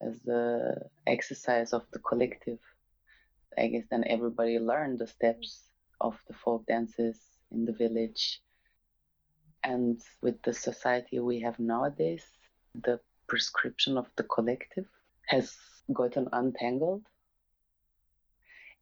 as 0.00 0.20
the 0.22 0.76
exercise 1.06 1.72
of 1.72 1.82
the 1.92 1.98
collective. 1.98 2.58
I 3.58 3.66
guess 3.66 3.84
then 3.90 4.04
everybody 4.06 4.58
learned 4.58 4.98
the 4.98 5.06
steps 5.06 5.64
of 6.00 6.18
the 6.26 6.34
folk 6.34 6.66
dances 6.66 7.18
in 7.52 7.64
the 7.64 7.72
village. 7.72 8.40
And 9.62 10.00
with 10.22 10.40
the 10.42 10.54
society 10.54 11.18
we 11.20 11.40
have 11.40 11.58
nowadays, 11.58 12.24
the 12.74 13.00
prescription 13.26 13.98
of 13.98 14.06
the 14.16 14.24
collective 14.24 14.86
has 15.26 15.56
gotten 15.92 16.28
untangled. 16.32 17.02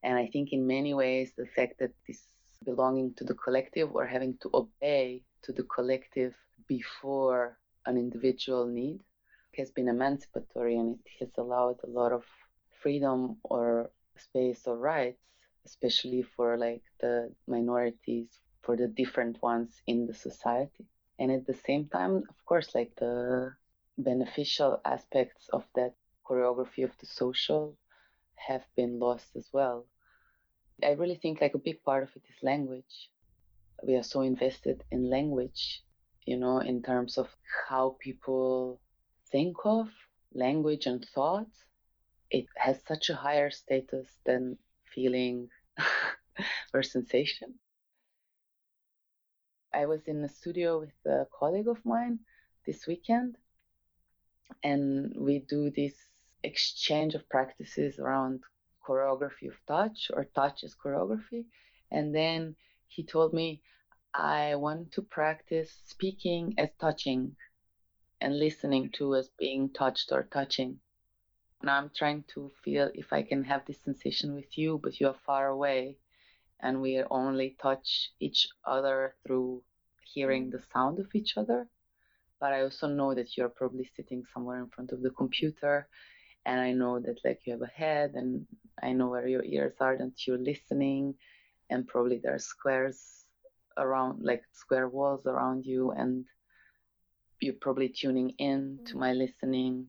And 0.03 0.17
I 0.17 0.27
think 0.29 0.53
in 0.53 0.67
many 0.67 0.95
ways, 0.95 1.33
the 1.37 1.47
fact 1.47 1.79
that 1.81 1.93
this 2.07 2.23
belonging 2.65 3.15
to 3.15 3.25
the 3.25 3.35
collective 3.35 3.95
or 3.95 4.07
having 4.07 4.37
to 4.43 4.51
obey 4.53 5.23
to 5.43 5.53
the 5.53 5.63
collective 5.65 6.35
before 6.67 7.57
an 7.87 7.97
individual 7.97 8.67
need 8.67 9.01
has 9.57 9.71
been 9.71 9.89
emancipatory 9.89 10.77
and 10.77 10.99
it 11.05 11.13
has 11.21 11.31
allowed 11.39 11.77
a 11.85 11.91
lot 11.91 12.13
of 12.13 12.25
freedom 12.83 13.37
or 13.45 13.91
space 14.17 14.63
or 14.67 14.77
rights, 14.77 15.23
especially 15.67 16.23
for 16.23 16.57
like 16.57 16.83
the 17.01 17.33
minorities, 17.47 18.29
for 18.63 18.77
the 18.77 18.89
different 18.89 19.43
ones 19.43 19.83
in 19.87 20.07
the 20.07 20.15
society. 20.15 20.87
And 21.19 21.33
at 21.33 21.47
the 21.47 21.55
same 21.55 21.89
time, 21.89 22.17
of 22.29 22.45
course, 22.47 22.75
like 22.75 22.95
the 22.97 23.55
beneficial 23.97 24.81
aspects 24.85 25.49
of 25.49 25.65
that 25.75 25.95
choreography 26.25 26.85
of 26.85 26.97
the 26.99 27.07
social 27.07 27.77
have 28.37 28.65
been 28.77 28.99
lost 28.99 29.35
as 29.37 29.49
well. 29.53 29.87
I 30.83 30.93
really 30.93 31.17
think 31.17 31.41
like 31.41 31.55
a 31.55 31.59
big 31.59 31.83
part 31.83 32.05
of 32.05 32.11
it 32.15 32.23
is 32.29 32.43
language. 32.43 33.11
We 33.83 33.97
are 33.97 34.03
so 34.03 34.21
invested 34.23 34.85
in 34.91 35.11
language, 35.11 35.83
you 36.25 36.37
know, 36.37 36.59
in 36.59 36.83
terms 36.83 37.19
of 37.19 37.29
how 37.69 37.97
people 38.01 38.81
think 39.31 39.57
of 39.65 39.89
language 40.33 40.87
and 40.87 41.05
thought. 41.15 41.51
It 42.31 42.47
has 42.57 42.81
such 42.87 43.09
a 43.11 43.15
higher 43.17 43.51
status 43.51 44.07
than 44.25 44.59
feeling 44.95 45.49
or 46.75 46.83
sensation. 46.83 47.55
I 49.73 49.87
was 49.87 50.07
in 50.07 50.23
the 50.23 50.29
studio 50.29 50.81
with 50.81 50.95
a 51.07 51.27
colleague 51.39 51.69
of 51.69 51.85
mine 51.85 52.21
this 52.67 52.87
weekend, 52.87 53.37
and 54.63 55.15
we 55.17 55.41
do 55.41 55.71
this 55.71 55.95
exchange 56.43 57.15
of 57.15 57.29
practices 57.29 57.99
around 57.99 58.43
choreography 58.87 59.49
of 59.49 59.55
touch 59.67 60.11
or 60.15 60.25
touch 60.25 60.65
as 60.65 60.75
choreography. 60.75 61.45
And 61.91 62.15
then 62.15 62.57
he 62.87 63.05
told 63.05 63.33
me, 63.35 63.63
I 64.15 64.55
want 64.55 64.93
to 64.93 65.03
practice 65.03 65.71
speaking 65.85 66.55
as 66.57 66.71
touching 66.81 67.37
and 68.21 68.39
listening 68.39 68.91
to 68.93 69.15
as 69.15 69.29
being 69.39 69.71
touched 69.71 70.11
or 70.13 70.23
touching. 70.25 70.81
Now 71.63 71.77
I'm 71.77 71.91
trying 71.91 72.25
to 72.35 72.51
feel 72.65 72.91
if 72.95 73.13
I 73.13 73.23
can 73.23 73.45
have 73.45 73.67
this 73.67 73.81
sensation 73.83 74.35
with 74.35 74.57
you, 74.57 74.79
but 74.83 74.99
you 74.99 75.09
are 75.09 75.21
far 75.27 75.49
away 75.49 75.99
and 76.61 76.81
we 76.81 77.03
only 77.11 77.57
touch 77.61 78.13
each 78.19 78.49
other 78.65 79.15
through 79.25 79.63
hearing 80.15 80.51
the 80.51 80.63
sound 80.73 80.99
of 80.99 81.15
each 81.15 81.37
other. 81.37 81.69
But 82.41 82.53
I 82.53 82.63
also 82.63 82.87
know 82.87 83.15
that 83.15 83.37
you're 83.37 83.49
probably 83.49 83.89
sitting 83.97 84.25
somewhere 84.33 84.59
in 84.61 84.69
front 84.69 84.93
of 84.93 85.03
the 85.03 85.11
computer 85.11 85.89
and 86.49 86.61
I 86.61 86.73
know 86.73 86.99
that 87.01 87.19
like 87.25 87.41
you 87.45 87.53
have 87.53 87.63
a 87.63 87.67
head 87.67 88.13
and 88.15 88.47
I 88.83 88.93
know 88.93 89.09
where 89.09 89.29
your 89.29 89.45
ears 89.45 89.75
are 89.81 89.95
and 89.95 90.13
you're 90.27 90.39
listening 90.39 91.15
and 91.69 91.87
probably 91.87 92.19
there 92.23 92.35
are 92.35 92.39
squares 92.39 93.25
around 93.77 94.25
like 94.25 94.43
square 94.53 94.89
walls 94.89 95.27
around 95.27 95.67
you 95.67 95.91
and 95.91 96.25
you're 97.41 97.61
probably 97.61 97.91
tuning 97.91 98.31
in 98.39 98.79
to 98.87 98.93
mm-hmm. 98.93 99.01
my 99.01 99.13
listening 99.13 99.87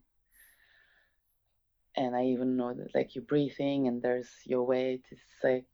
and 1.96 2.16
I 2.16 2.26
even 2.26 2.58
know 2.58 2.74
that 2.74 2.94
like 2.94 3.16
you're 3.16 3.24
breathing 3.24 3.88
and 3.88 4.02
there's 4.02 4.30
your 4.46 4.64
weight 4.64 5.06
is 5.12 5.20
like 5.44 5.66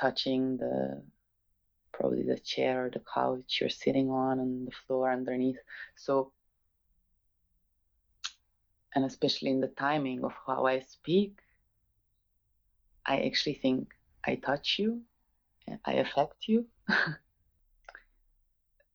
touching 0.00 0.56
the 0.56 1.02
probably 1.98 2.22
the 2.22 2.38
chair 2.38 2.86
or 2.86 2.90
the 2.90 3.02
couch 3.14 3.58
you're 3.60 3.68
sitting 3.68 4.10
on 4.10 4.38
and 4.38 4.68
the 4.68 4.72
floor 4.86 5.10
underneath. 5.12 5.58
So 5.96 6.32
and 8.94 9.04
especially 9.04 9.50
in 9.50 9.60
the 9.60 9.68
timing 9.68 10.24
of 10.24 10.32
how 10.46 10.66
I 10.66 10.80
speak, 10.80 11.38
I 13.06 13.20
actually 13.20 13.54
think 13.54 13.94
I 14.24 14.36
touch 14.36 14.78
you, 14.78 15.02
I 15.84 15.92
affect 15.94 16.48
you. 16.48 16.66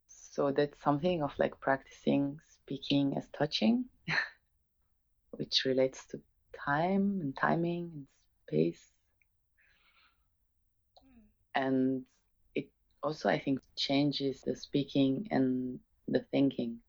so 0.07 0.51
that's 0.51 0.81
something 0.83 1.21
of 1.23 1.31
like 1.37 1.59
practicing 1.59 2.39
speaking 2.49 3.15
as 3.17 3.27
touching, 3.37 3.85
which 5.31 5.63
relates 5.65 6.05
to 6.07 6.19
time 6.65 7.19
and 7.21 7.37
timing 7.37 7.91
and 7.93 8.07
space. 8.47 8.91
Hmm. 10.99 11.63
And 11.63 12.01
it 12.01 12.12
also, 13.03 13.29
I 13.29 13.39
think, 13.39 13.59
changes 13.75 14.41
the 14.41 14.55
speaking 14.55 15.27
and 15.31 15.79
the 16.07 16.25
thinking 16.31 16.79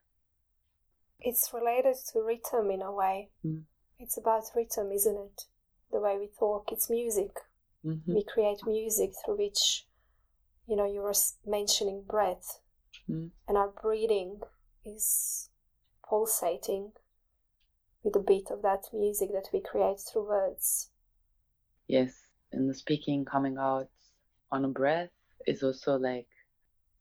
it's 1.24 1.50
related 1.52 1.96
to 2.12 2.20
rhythm 2.20 2.70
in 2.70 2.82
a 2.82 2.92
way. 2.92 3.30
Mm. 3.44 3.62
It's 3.98 4.18
about 4.18 4.44
rhythm, 4.54 4.92
isn't 4.92 5.16
it? 5.16 5.42
The 5.90 6.00
way 6.00 6.18
we 6.18 6.28
talk, 6.38 6.70
it's 6.70 6.90
music. 6.90 7.30
Mm-hmm. 7.84 8.14
We 8.14 8.24
create 8.24 8.66
music 8.66 9.12
through 9.24 9.38
which, 9.38 9.86
you 10.66 10.76
know, 10.76 10.86
you 10.86 11.00
were 11.00 11.14
mentioning 11.46 12.04
breath, 12.06 12.60
mm. 13.10 13.30
and 13.48 13.56
our 13.56 13.68
breathing 13.68 14.40
is 14.84 15.48
pulsating 16.08 16.92
with 18.02 18.12
the 18.12 18.20
beat 18.20 18.50
of 18.50 18.62
that 18.62 18.84
music 18.92 19.30
that 19.32 19.48
we 19.52 19.60
create 19.60 20.00
through 20.00 20.28
words. 20.28 20.90
Yes, 21.88 22.14
and 22.52 22.68
the 22.68 22.74
speaking 22.74 23.24
coming 23.24 23.56
out 23.58 23.88
on 24.50 24.64
a 24.64 24.68
breath 24.68 25.10
is 25.46 25.62
also 25.62 25.96
like 25.96 26.28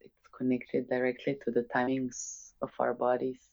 it's 0.01 0.27
connected 0.37 0.89
directly 0.89 1.37
to 1.43 1.51
the 1.51 1.65
timings 1.73 2.53
of 2.61 2.71
our 2.79 2.93
bodies 2.93 3.49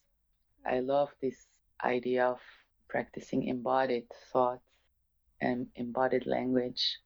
I 0.64 0.80
love 0.80 1.10
this 1.22 1.46
idea 1.82 2.26
of 2.26 2.40
practicing 2.88 3.44
embodied 3.44 4.06
thoughts 4.32 4.62
and 5.40 5.68
embodied 5.74 6.26
language. 6.26 6.98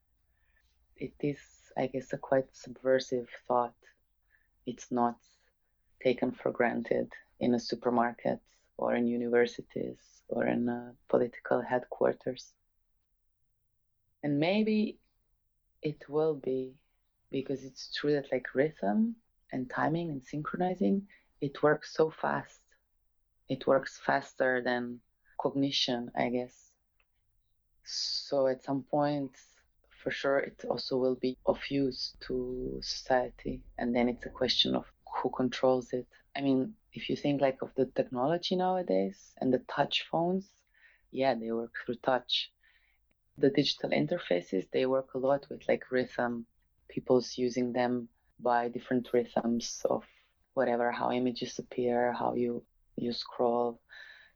It 0.97 1.15
is, 1.21 1.39
I 1.77 1.87
guess, 1.87 2.13
a 2.13 2.19
quite 2.19 2.55
subversive 2.55 3.29
thought. 3.47 3.75
It's 4.67 4.91
not 4.91 5.17
taken 6.03 6.33
for 6.33 6.51
granted 6.51 7.13
in 7.39 7.55
a 7.55 7.61
supermarket 7.61 8.41
or 8.77 8.95
in 8.95 9.07
universities 9.07 9.99
or 10.29 10.47
in 10.47 10.69
a 10.69 10.95
political 11.09 11.63
headquarters. 11.63 12.53
And 14.23 14.41
maybe 14.41 14.99
it 15.83 16.09
will 16.09 16.35
be 16.35 16.75
because 17.35 17.65
it's 17.65 17.93
true 17.95 18.13
that 18.15 18.33
like 18.33 18.55
rhythm 18.55 19.17
and 19.53 19.71
timing 19.71 20.11
and 20.11 20.25
synchronizing, 20.25 21.09
it 21.41 21.63
works 21.63 21.95
so 21.95 22.11
fast 22.11 22.61
it 23.49 23.67
works 23.67 23.99
faster 23.99 24.63
than 24.63 25.01
cognition, 25.41 26.11
I 26.17 26.31
guess. 26.31 26.73
So 27.85 28.47
at 28.47 28.65
some 28.65 28.85
point, 28.85 29.33
for 30.03 30.11
sure, 30.11 30.39
it 30.39 30.65
also 30.69 30.97
will 30.99 31.17
be 31.17 31.37
of 31.47 31.61
use 31.71 32.17
to 32.27 32.81
society. 32.83 33.63
And 33.79 33.95
then 33.95 34.09
it's 34.09 34.27
a 34.27 34.31
question 34.31 34.75
of 34.75 34.87
who 35.23 35.31
controls 35.31 35.93
it. 35.93 36.07
I 36.37 36.41
mean, 36.41 36.75
if 36.93 37.09
you 37.11 37.17
think 37.17 37.41
like 37.41 37.63
of 37.63 37.75
the 37.77 37.87
technology 37.87 38.57
nowadays 38.57 39.35
and 39.41 39.53
the 39.53 39.63
touch 39.69 40.07
phones, 40.11 40.51
yeah, 41.11 41.35
they 41.35 41.53
work 41.53 41.75
through 41.85 41.97
touch. 41.97 42.51
The 43.39 43.51
digital 43.51 43.91
interfaces, 43.91 44.71
they 44.71 44.87
work 44.87 45.15
a 45.15 45.19
lot 45.19 45.47
with 45.51 45.69
like 45.69 45.91
rhythm. 45.91 46.47
People's 46.95 47.37
using 47.37 47.73
them 47.73 48.09
by 48.41 48.69
different 48.69 49.09
rhythms 49.13 49.85
of 49.91 50.05
whatever, 50.55 50.93
how 50.93 51.11
images 51.11 51.59
appear, 51.59 52.13
how 52.13 52.35
you 52.35 52.63
you 52.97 53.13
scroll. 53.13 53.81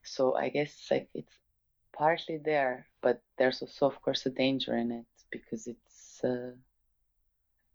So 0.03 0.35
I 0.35 0.49
guess 0.49 0.73
like 0.91 1.09
it's 1.13 1.33
partly 1.93 2.37
there, 2.37 2.87
but 3.01 3.21
there's 3.37 3.61
also 3.61 3.87
of 3.87 4.01
course 4.01 4.25
a 4.25 4.29
danger 4.29 4.75
in 4.75 4.91
it 4.91 5.05
because 5.31 5.67
it's 5.67 6.23
uh, 6.23 6.51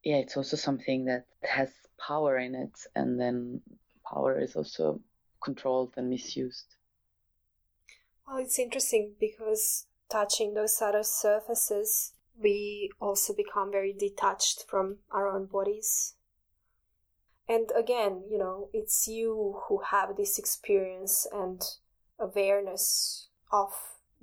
yeah, 0.05 0.17
it's 0.17 0.37
also 0.37 0.57
something 0.57 1.07
that 1.07 1.27
has 1.43 1.71
power 1.99 2.39
in 2.39 2.55
it, 2.55 2.79
and 2.95 3.19
then 3.19 3.63
power 4.05 4.39
is 4.39 4.57
also 4.57 5.01
controlled 5.41 5.95
and 5.97 6.11
misused. 6.11 6.77
Well, 8.27 8.39
it's 8.39 8.59
interesting 8.59 9.15
because 9.21 9.87
touching 10.11 10.55
those 10.55 10.81
other 10.83 11.03
surfaces, 11.03 12.14
we 12.41 12.91
also 13.01 13.35
become 13.35 13.71
very 13.71 13.93
detached 13.93 14.65
from 14.69 14.99
our 15.11 15.29
own 15.29 15.47
bodies. 15.47 16.15
And 17.49 17.71
again, 17.77 18.25
you 18.31 18.39
know, 18.39 18.71
it's 18.73 19.07
you 19.07 19.61
who 19.69 19.81
have 19.91 20.17
this 20.17 20.39
experience 20.39 21.27
and 21.33 21.63
awareness 22.19 23.29
of 23.53 23.73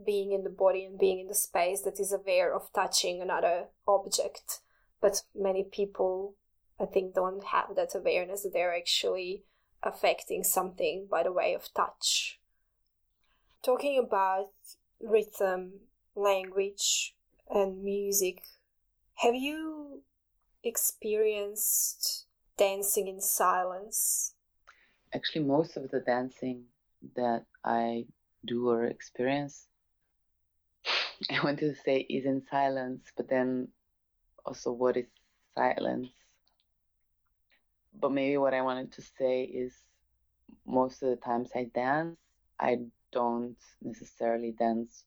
being 0.03 0.31
in 0.31 0.43
the 0.43 0.49
body 0.49 0.85
and 0.85 0.97
being 0.97 1.19
in 1.19 1.27
the 1.27 1.35
space 1.35 1.81
that 1.81 1.99
is 1.99 2.11
aware 2.11 2.53
of 2.53 2.73
touching 2.73 3.21
another 3.21 3.67
object. 3.87 4.61
But 4.99 5.21
many 5.35 5.63
people, 5.63 6.35
I 6.79 6.85
think, 6.85 7.13
don't 7.13 7.43
have 7.45 7.75
that 7.75 7.95
awareness 7.95 8.43
that 8.43 8.53
they're 8.53 8.75
actually 8.75 9.43
affecting 9.83 10.43
something 10.43 11.07
by 11.09 11.23
the 11.23 11.31
way 11.31 11.53
of 11.53 11.73
touch. 11.73 12.39
Talking 13.63 13.99
about 13.99 14.49
rhythm, 14.99 15.81
language, 16.15 17.15
and 17.51 17.83
music, 17.83 18.43
have 19.15 19.35
you 19.35 20.01
experienced 20.63 22.25
dancing 22.57 23.07
in 23.07 23.19
silence? 23.19 24.33
Actually, 25.13 25.43
most 25.43 25.75
of 25.75 25.91
the 25.91 25.99
dancing 25.99 26.63
that 27.15 27.45
I 27.63 28.05
do 28.45 28.69
or 28.69 28.85
experience, 28.85 29.67
I 31.29 31.43
want 31.43 31.59
to 31.59 31.75
say 31.75 31.99
is 31.99 32.25
in 32.25 32.41
silence, 32.49 33.11
but 33.17 33.27
then 33.27 33.67
also 34.45 34.71
what 34.71 34.95
is 34.95 35.07
silence? 35.53 36.09
But 37.99 38.13
maybe 38.13 38.37
what 38.37 38.53
I 38.53 38.61
wanted 38.61 38.93
to 38.93 39.01
say 39.01 39.43
is 39.43 39.73
most 40.65 41.03
of 41.03 41.09
the 41.09 41.17
times 41.17 41.49
I 41.53 41.69
dance, 41.75 42.17
I 42.59 42.79
don't 43.11 43.57
necessarily 43.81 44.51
dance 44.51 45.03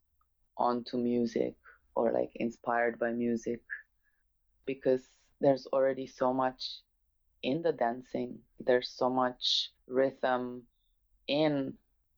onto 0.58 0.98
music 0.98 1.54
or 1.94 2.12
like 2.12 2.32
inspired 2.36 2.98
by 2.98 3.12
music 3.12 3.60
because 4.66 5.02
there's 5.40 5.66
already 5.72 6.06
so 6.06 6.32
much 6.32 6.80
in 7.42 7.62
the 7.62 7.72
dancing. 7.72 8.38
There's 8.60 8.90
so 8.90 9.10
much 9.10 9.70
rhythm 9.86 10.62
in 11.28 11.74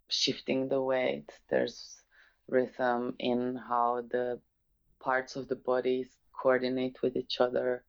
shifting 0.08 0.68
the 0.68 0.80
weight. 0.80 1.30
There's 1.50 2.02
rhythm 2.48 3.16
in 3.18 3.56
how 3.56 4.02
the 4.10 4.40
parts 5.00 5.36
of 5.36 5.48
the 5.48 5.56
bodies 5.56 6.08
coordinate 6.32 7.02
with 7.02 7.16
each 7.16 7.40
other. 7.40 7.84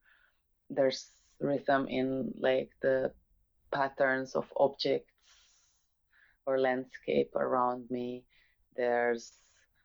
There's 0.70 1.08
rhythm 1.40 1.88
in 1.88 2.34
like 2.40 2.72
the 2.82 3.14
patterns 3.72 4.36
of 4.36 4.52
objects 4.58 5.12
or 6.46 6.60
landscape 6.60 7.36
around 7.36 7.90
me. 7.92 8.24
There's 8.76 9.34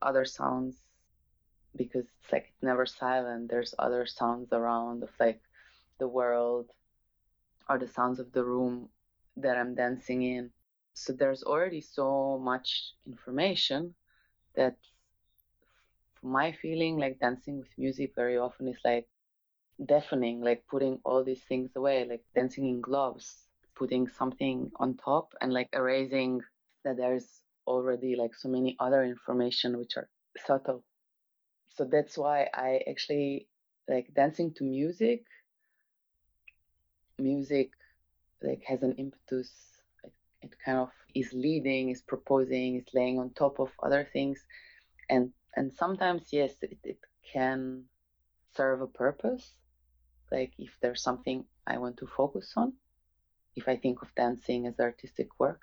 other 0.01 0.25
sounds 0.25 0.82
because 1.77 2.05
it's 2.21 2.33
like 2.33 2.47
it's 2.49 2.63
never 2.63 2.87
silent. 2.87 3.51
There's 3.51 3.75
other 3.79 4.07
sounds 4.07 4.53
around 4.53 5.03
of 5.03 5.11
like 5.21 5.41
the 5.99 6.09
world 6.09 6.71
or 7.69 7.79
the 7.79 7.89
sounds 7.89 8.19
of 8.21 8.33
the 8.33 8.45
room 8.45 8.89
that 9.37 9.57
I'm 9.57 9.75
dancing 9.75 10.23
in. 10.23 10.51
So 10.95 11.13
there's 11.13 11.43
already 11.43 11.81
so 11.81 12.39
much 12.39 12.93
information 13.07 13.95
that 14.55 14.77
my 16.23 16.53
feeling 16.53 16.99
like 16.99 17.19
dancing 17.19 17.59
with 17.59 17.69
music 17.79 18.13
very 18.15 18.37
often 18.39 18.69
is 18.69 18.79
like 18.85 19.09
deafening, 19.87 20.41
like 20.41 20.65
putting 20.71 20.99
all 21.05 21.25
these 21.25 21.43
things 21.43 21.71
away, 21.77 22.05
like 22.09 22.23
dancing 22.35 22.69
in 22.69 22.81
gloves, 22.81 23.47
putting 23.75 24.09
something 24.09 24.71
on 24.77 24.97
top 24.97 25.35
and 25.41 25.53
like 25.53 25.69
erasing 25.73 26.41
that 26.85 26.97
there's 26.97 27.27
already 27.67 28.17
like 28.17 28.35
so 28.35 28.49
many 28.49 28.77
other 28.81 29.05
information 29.05 29.79
which 29.79 29.97
are 29.97 30.09
subtle. 30.47 30.85
So 31.75 31.85
that's 31.85 32.19
why 32.19 32.49
I 32.55 32.81
actually 32.89 33.49
like 33.89 34.13
dancing 34.15 34.53
to 34.55 34.65
music. 34.65 35.25
Music 37.19 37.71
like 38.43 38.63
has 38.67 38.83
an 38.83 38.95
impetus. 38.95 39.51
It, 40.43 40.55
kind 40.65 40.79
of 40.79 40.91
is 41.15 41.33
leading, 41.33 41.91
is 41.91 42.03
proposing, 42.03 42.77
is 42.77 42.89
laying 42.95 43.19
on 43.19 43.31
top 43.31 43.61
of 43.61 43.71
other 43.83 44.09
things, 44.13 44.45
and 45.09 45.31
and 45.57 45.73
sometimes 45.73 46.33
yes, 46.33 46.53
it, 46.63 46.79
it 46.83 46.99
can 47.33 47.85
serve 48.57 48.81
a 48.81 48.87
purpose. 48.87 49.53
Like 50.31 50.53
if 50.59 50.71
there's 50.81 51.03
something 51.03 51.45
I 51.67 51.79
want 51.79 51.99
to 51.99 52.07
focus 52.07 52.53
on, 52.57 52.73
if 53.57 53.69
I 53.69 53.77
think 53.77 54.03
of 54.03 54.15
dancing 54.15 54.67
as 54.67 54.81
artistic 54.81 55.29
work, 55.39 55.61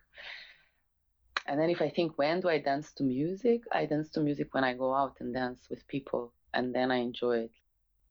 and 1.50 1.60
then 1.60 1.72
if 1.72 1.82
I 1.82 1.90
think, 1.90 2.16
when 2.16 2.42
do 2.42 2.48
I 2.48 2.60
dance 2.60 2.92
to 2.94 3.04
music? 3.04 3.64
I 3.72 3.88
dance 3.88 4.10
to 4.12 4.20
music 4.20 4.54
when 4.54 4.64
I 4.64 4.76
go 4.76 4.94
out 4.94 5.18
and 5.20 5.34
dance 5.34 5.68
with 5.68 5.88
people, 5.88 6.32
and 6.54 6.76
then 6.76 6.92
I 6.92 6.98
enjoy 6.98 7.38
it 7.40 7.52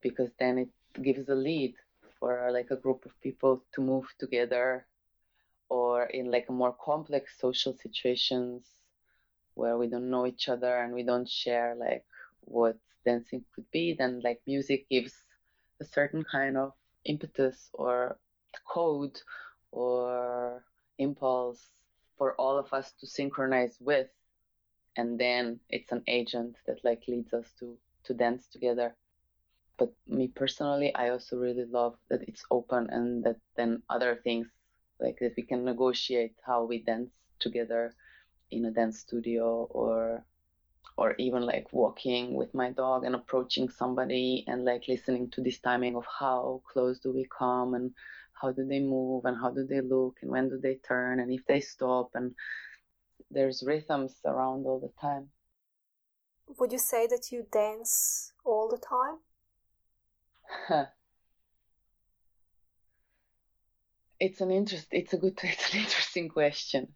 because 0.00 0.30
then 0.40 0.58
it 0.58 0.68
gives 1.00 1.28
a 1.28 1.36
lead 1.36 1.74
for 2.18 2.50
like 2.52 2.72
a 2.72 2.76
group 2.76 3.06
of 3.06 3.12
people 3.20 3.62
to 3.74 3.80
move 3.80 4.06
together 4.18 4.86
or 5.68 6.06
in 6.06 6.32
like 6.32 6.46
a 6.48 6.52
more 6.52 6.74
complex 6.84 7.38
social 7.38 7.74
situations 7.74 8.66
where 9.54 9.78
we 9.78 9.86
don't 9.86 10.10
know 10.10 10.26
each 10.26 10.48
other 10.48 10.78
and 10.78 10.92
we 10.92 11.04
don't 11.04 11.28
share 11.28 11.76
like 11.78 12.04
what 12.40 12.76
dancing 13.04 13.44
could 13.54 13.70
be 13.70 13.94
then 13.96 14.20
like 14.24 14.40
music 14.46 14.88
gives 14.88 15.14
a 15.80 15.84
certain 15.84 16.24
kind 16.24 16.56
of 16.56 16.72
impetus 17.04 17.70
or 17.74 18.18
code 18.66 19.20
or 19.70 20.64
impulse 20.98 21.60
for 22.18 22.34
all 22.34 22.58
of 22.58 22.72
us 22.72 22.92
to 23.00 23.06
synchronize 23.06 23.76
with 23.80 24.08
and 24.96 25.18
then 25.18 25.60
it's 25.70 25.92
an 25.92 26.02
agent 26.08 26.56
that 26.66 26.84
like 26.84 27.04
leads 27.08 27.32
us 27.32 27.52
to 27.60 27.78
to 28.04 28.14
dance 28.14 28.48
together. 28.48 28.94
But 29.78 29.92
me 30.08 30.26
personally 30.28 30.92
i 30.96 31.10
also 31.10 31.36
really 31.36 31.64
love 31.64 31.96
that 32.10 32.22
it's 32.28 32.44
open 32.50 32.90
and 32.90 33.22
that 33.24 33.36
then 33.56 33.82
other 33.88 34.16
things 34.16 34.48
like 35.00 35.18
that 35.20 35.34
we 35.36 35.44
can 35.44 35.64
negotiate 35.64 36.34
how 36.44 36.64
we 36.64 36.82
dance 36.82 37.12
together 37.38 37.94
in 38.50 38.64
a 38.64 38.72
dance 38.72 38.98
studio 38.98 39.68
or 39.70 40.24
or 40.96 41.14
even 41.18 41.42
like 41.42 41.72
walking 41.72 42.34
with 42.34 42.52
my 42.54 42.70
dog 42.72 43.04
and 43.04 43.14
approaching 43.14 43.68
somebody 43.68 44.44
and 44.48 44.64
like 44.64 44.88
listening 44.88 45.30
to 45.30 45.40
this 45.40 45.60
timing 45.60 45.94
of 45.94 46.04
how 46.18 46.60
close 46.72 46.98
do 46.98 47.12
we 47.12 47.24
come 47.38 47.74
and 47.74 47.92
how 48.40 48.52
do 48.52 48.64
they 48.64 48.80
move 48.80 49.24
and 49.24 49.36
how 49.36 49.50
do 49.50 49.66
they 49.66 49.80
look 49.80 50.16
and 50.22 50.30
when 50.30 50.48
do 50.48 50.58
they 50.62 50.76
turn 50.76 51.20
and 51.20 51.32
if 51.32 51.44
they 51.46 51.60
stop 51.60 52.10
and 52.14 52.34
there's 53.30 53.62
rhythms 53.66 54.14
around 54.24 54.64
all 54.66 54.80
the 54.80 54.92
time. 55.00 55.28
Would 56.58 56.72
you 56.72 56.78
say 56.78 57.06
that 57.06 57.30
you 57.30 57.46
dance 57.52 58.32
all 58.44 58.68
the 58.68 58.78
time? 58.78 59.18
It's 64.20 64.40
an 64.40 64.50
interest 64.50 64.88
it's 64.90 65.12
a 65.12 65.16
good 65.16 65.38
it's 65.44 65.72
an 65.72 65.80
interesting 65.80 66.28
question 66.28 66.88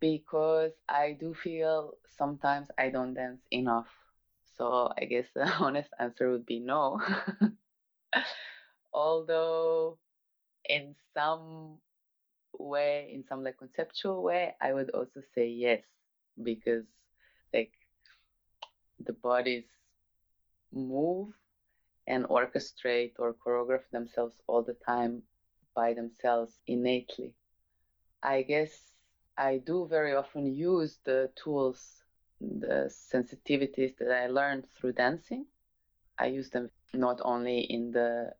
because 0.00 0.72
i 0.88 1.16
do 1.18 1.32
feel 1.32 1.92
sometimes 2.16 2.68
i 2.76 2.88
don't 2.88 3.14
dance 3.14 3.40
enough. 3.52 3.86
So 4.56 4.92
i 4.98 5.04
guess 5.04 5.26
the 5.34 5.46
honest 5.60 5.90
answer 6.00 6.30
would 6.30 6.44
be 6.44 6.58
no. 6.58 7.00
Although 8.92 9.98
in 10.68 10.94
some 11.14 11.78
way, 12.58 13.10
in 13.12 13.24
some 13.28 13.44
like 13.44 13.58
conceptual 13.58 14.22
way, 14.22 14.54
I 14.60 14.72
would 14.72 14.90
also 14.90 15.20
say 15.34 15.48
yes, 15.48 15.82
because 16.42 16.84
like 17.52 17.72
the 19.04 19.12
bodies 19.12 19.64
move 20.72 21.32
and 22.06 22.24
orchestrate 22.26 23.12
or 23.18 23.34
choreograph 23.34 23.88
themselves 23.90 24.34
all 24.46 24.62
the 24.62 24.76
time 24.86 25.22
by 25.74 25.94
themselves 25.94 26.58
innately. 26.66 27.34
I 28.22 28.42
guess 28.42 28.72
I 29.36 29.58
do 29.58 29.86
very 29.88 30.14
often 30.14 30.46
use 30.54 30.98
the 31.04 31.30
tools, 31.42 32.02
the 32.40 32.90
sensitivities 33.12 33.96
that 33.98 34.10
I 34.10 34.26
learned 34.26 34.66
through 34.76 34.92
dancing. 34.94 35.46
I 36.18 36.26
use 36.26 36.50
them 36.50 36.70
not 36.92 37.20
only 37.22 37.60
in 37.60 37.92
the 37.92 38.32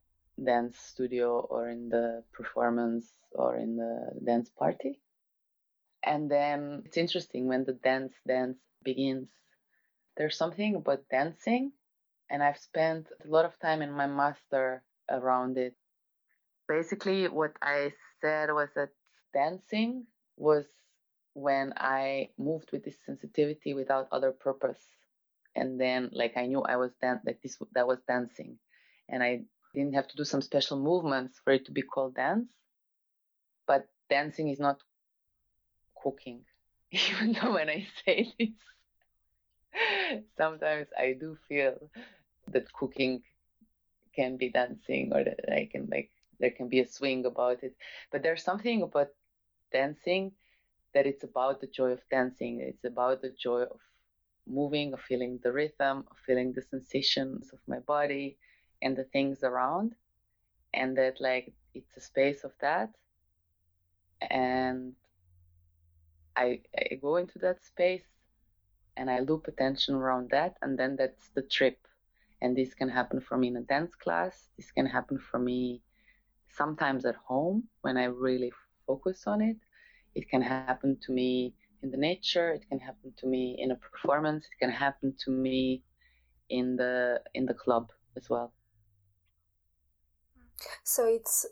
dance 0.45 0.79
studio 0.79 1.41
or 1.41 1.69
in 1.69 1.89
the 1.89 2.23
performance 2.33 3.13
or 3.33 3.57
in 3.57 3.77
the 3.77 4.11
dance 4.25 4.51
party. 4.51 5.01
And 6.03 6.31
then 6.31 6.83
it's 6.87 6.97
interesting 6.97 7.49
when 7.49 7.65
the 7.65 7.73
dance 7.73 8.15
dance 8.27 8.59
begins. 8.83 9.29
There's 10.17 10.37
something 10.37 10.75
about 10.75 11.09
dancing, 11.11 11.73
and 12.31 12.43
I've 12.43 12.59
spent 12.59 13.09
a 13.25 13.29
lot 13.29 13.45
of 13.45 13.59
time 13.61 13.83
in 13.83 13.93
my 13.93 14.07
master 14.07 14.83
around 15.09 15.59
it. 15.59 15.75
Basically, 16.67 17.29
what 17.29 17.53
I 17.63 17.93
said 18.21 18.51
was 18.53 18.69
that 18.75 18.91
dancing 19.33 20.07
was 20.37 20.65
when 21.35 21.73
I 21.77 22.31
moved 22.39 22.71
with 22.73 22.85
this 22.85 22.97
sensitivity 23.07 23.75
without 23.75 24.09
other 24.11 24.33
purpose. 24.33 24.83
And 25.55 25.81
then, 25.81 26.11
like, 26.13 26.37
I 26.37 26.47
knew 26.47 26.63
I 26.63 26.77
was 26.77 26.93
dan- 27.01 27.23
this, 27.25 27.59
that 27.73 27.87
was 27.87 27.99
dancing. 28.07 28.59
And 29.09 29.23
I 29.23 29.45
didn't 29.79 29.95
have 29.95 30.09
to 30.09 30.17
do 30.17 30.25
some 30.25 30.43
special 30.43 30.79
movements 30.79 31.41
for 31.45 31.53
it 31.53 31.67
to 31.67 31.73
be 31.73 31.83
called 31.83 32.17
dance. 32.17 32.49
But 33.67 33.89
dancing 34.11 34.49
is 34.49 34.59
not 34.59 34.83
cooking, 36.03 36.45
even 36.91 37.33
though 37.35 37.55
when 37.55 37.69
I 37.71 37.87
say 38.05 38.33
this, 38.39 38.51
sometimes 40.37 40.89
I 40.99 41.15
do 41.19 41.37
feel 41.49 41.91
that 42.49 42.73
cooking 42.73 43.23
can 44.15 44.37
be 44.37 44.51
dancing 44.51 45.13
or 45.15 45.25
that 45.25 45.53
I 45.53 45.69
can 45.71 45.89
like 45.91 46.11
there 46.41 46.51
can 46.51 46.69
be 46.69 46.81
a 46.81 46.87
swing 46.89 47.27
about 47.27 47.63
it. 47.65 47.75
But 48.13 48.23
there's 48.23 48.45
something 48.45 48.83
about 48.83 49.09
dancing 49.73 50.33
that 50.95 51.07
it's 51.07 51.25
about 51.25 51.61
the 51.61 51.69
joy 51.69 51.93
of 51.93 52.03
dancing. 52.11 52.61
It's 52.61 52.85
about 52.85 53.23
the 53.23 53.31
joy 53.31 53.63
of 53.63 53.81
moving, 54.47 54.93
of 54.95 55.01
feeling 55.01 55.41
the 55.43 55.53
rhythm, 55.53 56.05
of 56.11 56.17
feeling 56.27 56.53
the 56.53 56.63
sensations 56.63 57.53
of 57.53 57.61
my 57.69 57.81
body 57.81 58.39
and 58.83 58.97
the 58.97 59.05
things 59.05 59.43
around. 59.43 59.95
And 60.75 60.97
that 60.99 61.21
like 61.21 61.53
it's 61.75 61.97
a 61.97 62.01
space 62.01 62.45
of 62.45 62.53
that. 62.61 62.91
And 64.31 64.95
I, 66.37 66.61
I 66.77 66.95
go 67.01 67.17
into 67.17 67.39
that 67.41 67.65
space 67.65 68.07
and 68.97 69.11
I 69.11 69.21
loop 69.21 69.47
attention 69.49 69.95
around 69.95 70.31
that, 70.31 70.57
and 70.63 70.79
then 70.79 70.97
that's 70.97 71.31
the 71.35 71.43
trip. 71.43 71.79
And 72.41 72.57
this 72.57 72.75
can 72.75 72.89
happen 72.89 73.21
for 73.21 73.37
me 73.37 73.49
in 73.49 73.57
a 73.57 73.63
dance 73.63 73.95
class. 73.95 74.49
This 74.57 74.71
can 74.73 74.87
happen 74.87 75.19
for 75.19 75.39
me 75.39 75.83
sometimes 76.49 77.05
at 77.05 77.17
home 77.17 77.65
when 77.83 77.97
I 77.97 78.05
really 78.05 78.53
focus 78.87 79.25
on 79.27 79.41
it. 79.41 79.57
It 80.15 80.29
can 80.29 80.43
happen 80.43 80.99
to 81.03 81.13
me 81.13 81.55
in 81.83 81.91
the 81.91 81.97
nature. 81.97 82.51
It 82.51 82.65
can 82.69 82.79
happen 82.81 83.13
to 83.19 83.27
me 83.27 83.57
in 83.59 83.71
a 83.71 83.77
performance. 83.77 84.45
It 84.47 84.59
can 84.59 84.71
happen 84.71 85.15
to 85.25 85.31
me 85.31 85.83
in 86.51 86.77
the 86.77 87.21
in 87.35 87.47
the 87.47 87.55
club 87.55 87.91
as 88.17 88.29
well. 88.29 88.53
So 90.85 91.07
it's 91.07 91.47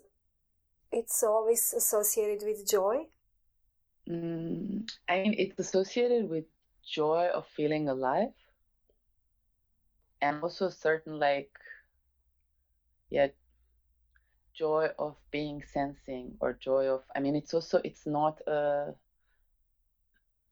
it's 0.91 1.23
always 1.23 1.73
associated 1.73 2.45
with 2.45 2.67
joy. 2.67 3.07
Mm, 4.09 4.89
I 5.07 5.21
mean, 5.21 5.35
it's 5.37 5.59
associated 5.59 6.29
with 6.29 6.45
joy 6.85 7.29
of 7.33 7.45
feeling 7.47 7.89
alive, 7.89 8.33
and 10.21 10.41
also 10.41 10.67
a 10.67 10.71
certain 10.71 11.19
like, 11.19 11.51
yeah, 13.09 13.27
joy 14.53 14.89
of 14.97 15.17
being 15.31 15.61
sensing 15.73 16.37
or 16.39 16.53
joy 16.53 16.87
of. 16.87 17.03
I 17.15 17.19
mean, 17.19 17.35
it's 17.35 17.53
also 17.53 17.81
it's 17.83 18.05
not 18.05 18.39
a. 18.47 18.93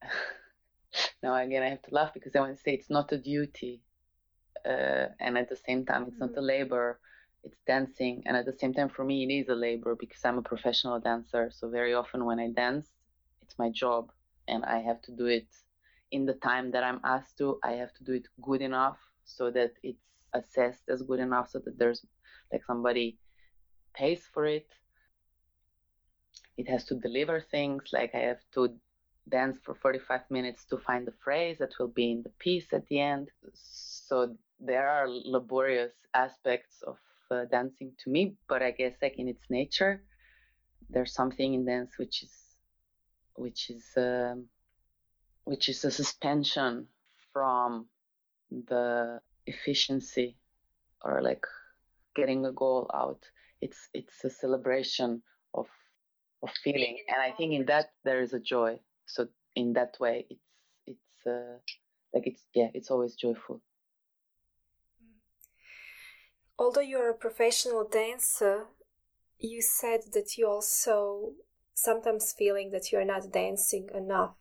now 1.23 1.35
again, 1.35 1.63
I 1.63 1.69
have 1.69 1.81
to 1.83 1.95
laugh 1.95 2.13
because 2.13 2.35
I 2.35 2.39
want 2.41 2.57
to 2.57 2.61
say 2.61 2.73
it's 2.73 2.89
not 2.89 3.11
a 3.13 3.17
duty, 3.17 3.81
uh, 4.65 5.07
and 5.19 5.37
at 5.37 5.49
the 5.49 5.55
same 5.55 5.85
time, 5.85 6.03
it's 6.03 6.19
mm-hmm. 6.19 6.33
not 6.33 6.37
a 6.37 6.41
labor 6.41 6.99
it's 7.45 7.61
dancing 7.67 8.23
and 8.25 8.35
at 8.35 8.45
the 8.45 8.57
same 8.57 8.73
time 8.73 8.89
for 8.89 9.05
me 9.05 9.23
it 9.23 9.31
is 9.33 9.49
a 9.49 9.55
labor 9.55 9.95
because 9.95 10.25
i'm 10.25 10.37
a 10.39 10.41
professional 10.41 10.99
dancer. 10.99 11.51
So 11.51 11.69
very 11.69 11.93
often 11.93 12.25
when 12.25 12.39
i 12.39 12.49
dance 12.49 12.87
it's 13.43 13.57
my 13.59 13.69
job 13.69 14.11
and 14.47 14.65
i 14.65 14.79
have 14.79 15.01
to 15.03 15.11
do 15.11 15.27
it 15.27 15.47
in 16.11 16.25
the 16.25 16.33
time 16.33 16.71
that 16.71 16.83
i'm 16.83 17.01
asked 17.03 17.37
to. 17.37 17.59
I 17.63 17.73
have 17.73 17.93
to 17.95 18.03
do 18.03 18.13
it 18.13 18.27
good 18.41 18.61
enough 18.61 18.97
so 19.23 19.51
that 19.51 19.71
it's 19.83 20.07
assessed 20.33 20.83
as 20.89 21.01
good 21.03 21.19
enough 21.19 21.49
so 21.49 21.59
that 21.59 21.77
there's 21.77 22.05
like 22.51 22.63
somebody 22.65 23.17
pays 23.93 24.23
for 24.33 24.45
it. 24.45 24.67
It 26.57 26.67
has 26.69 26.83
to 26.85 26.95
deliver 26.95 27.41
things 27.41 27.83
like 27.91 28.11
i 28.15 28.19
have 28.31 28.43
to 28.53 28.75
dance 29.29 29.57
for 29.63 29.73
45 29.75 30.21
minutes 30.29 30.65
to 30.65 30.77
find 30.77 31.07
the 31.07 31.13
phrase 31.23 31.57
that 31.59 31.73
will 31.79 31.87
be 31.87 32.11
in 32.11 32.21
the 32.23 32.33
piece 32.39 32.71
at 32.73 32.85
the 32.87 32.99
end. 32.99 33.29
So 33.53 34.35
there 34.59 34.87
are 34.87 35.07
laborious 35.09 35.93
aspects 36.13 36.81
of 36.83 36.97
uh, 37.31 37.45
dancing 37.45 37.91
to 38.03 38.09
me, 38.09 38.35
but 38.47 38.61
I 38.61 38.71
guess 38.71 38.93
like 39.01 39.15
in 39.17 39.27
its 39.27 39.43
nature, 39.49 40.03
there's 40.89 41.13
something 41.13 41.53
in 41.53 41.65
dance 41.65 41.91
which 41.97 42.23
is 42.23 42.31
which 43.35 43.69
is 43.69 43.85
um, 43.97 44.47
which 45.43 45.69
is 45.69 45.83
a 45.85 45.91
suspension 45.91 46.87
from 47.33 47.87
the 48.49 49.19
efficiency 49.45 50.37
or 51.03 51.21
like 51.21 51.45
getting 52.15 52.45
a 52.45 52.51
goal 52.51 52.89
out. 52.93 53.23
It's 53.61 53.89
it's 53.93 54.23
a 54.23 54.29
celebration 54.29 55.21
of 55.53 55.67
of 56.43 56.49
feeling, 56.63 56.97
and 57.07 57.21
I 57.21 57.31
think 57.31 57.53
in 57.53 57.65
that 57.65 57.91
there 58.03 58.21
is 58.21 58.33
a 58.33 58.39
joy. 58.39 58.79
So 59.05 59.27
in 59.55 59.73
that 59.73 59.97
way, 59.99 60.25
it's 60.29 60.49
it's 60.87 61.27
uh, 61.27 61.57
like 62.13 62.27
it's 62.27 62.43
yeah, 62.53 62.69
it's 62.73 62.91
always 62.91 63.15
joyful 63.15 63.61
although 66.57 66.81
you're 66.81 67.09
a 67.09 67.13
professional 67.13 67.87
dancer, 67.87 68.65
you 69.39 69.61
said 69.61 70.01
that 70.13 70.37
you 70.37 70.47
also 70.47 71.33
sometimes 71.73 72.33
feeling 72.33 72.71
that 72.71 72.91
you're 72.91 73.05
not 73.05 73.31
dancing 73.31 73.89
enough. 73.93 74.35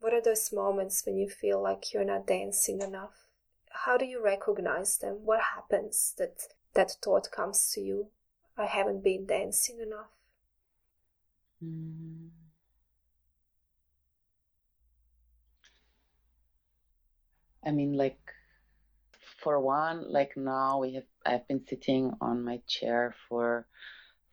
What 0.00 0.14
are 0.14 0.22
those 0.22 0.52
moments 0.52 1.04
when 1.04 1.16
you 1.16 1.28
feel 1.28 1.60
like 1.60 1.92
you're 1.92 2.04
not 2.04 2.26
dancing 2.26 2.80
enough? 2.80 3.26
How 3.70 3.96
do 3.96 4.04
you 4.04 4.22
recognize 4.22 4.98
them? 4.98 5.24
What 5.24 5.40
happens 5.54 6.14
that 6.18 6.48
that 6.74 6.92
thought 7.02 7.30
comes 7.30 7.70
to 7.72 7.80
you? 7.80 8.08
I 8.56 8.66
haven't 8.66 9.02
been 9.02 9.26
dancing 9.26 9.80
enough. 9.80 10.10
Mm. 11.62 12.28
I 17.64 17.70
mean, 17.70 17.92
like 17.92 18.34
for 19.42 19.60
one, 19.60 20.10
like 20.10 20.36
now 20.36 20.78
we 20.80 20.94
have 20.94 21.04
I've 21.24 21.46
been 21.48 21.64
sitting 21.66 22.12
on 22.20 22.44
my 22.44 22.60
chair 22.66 23.14
for 23.28 23.66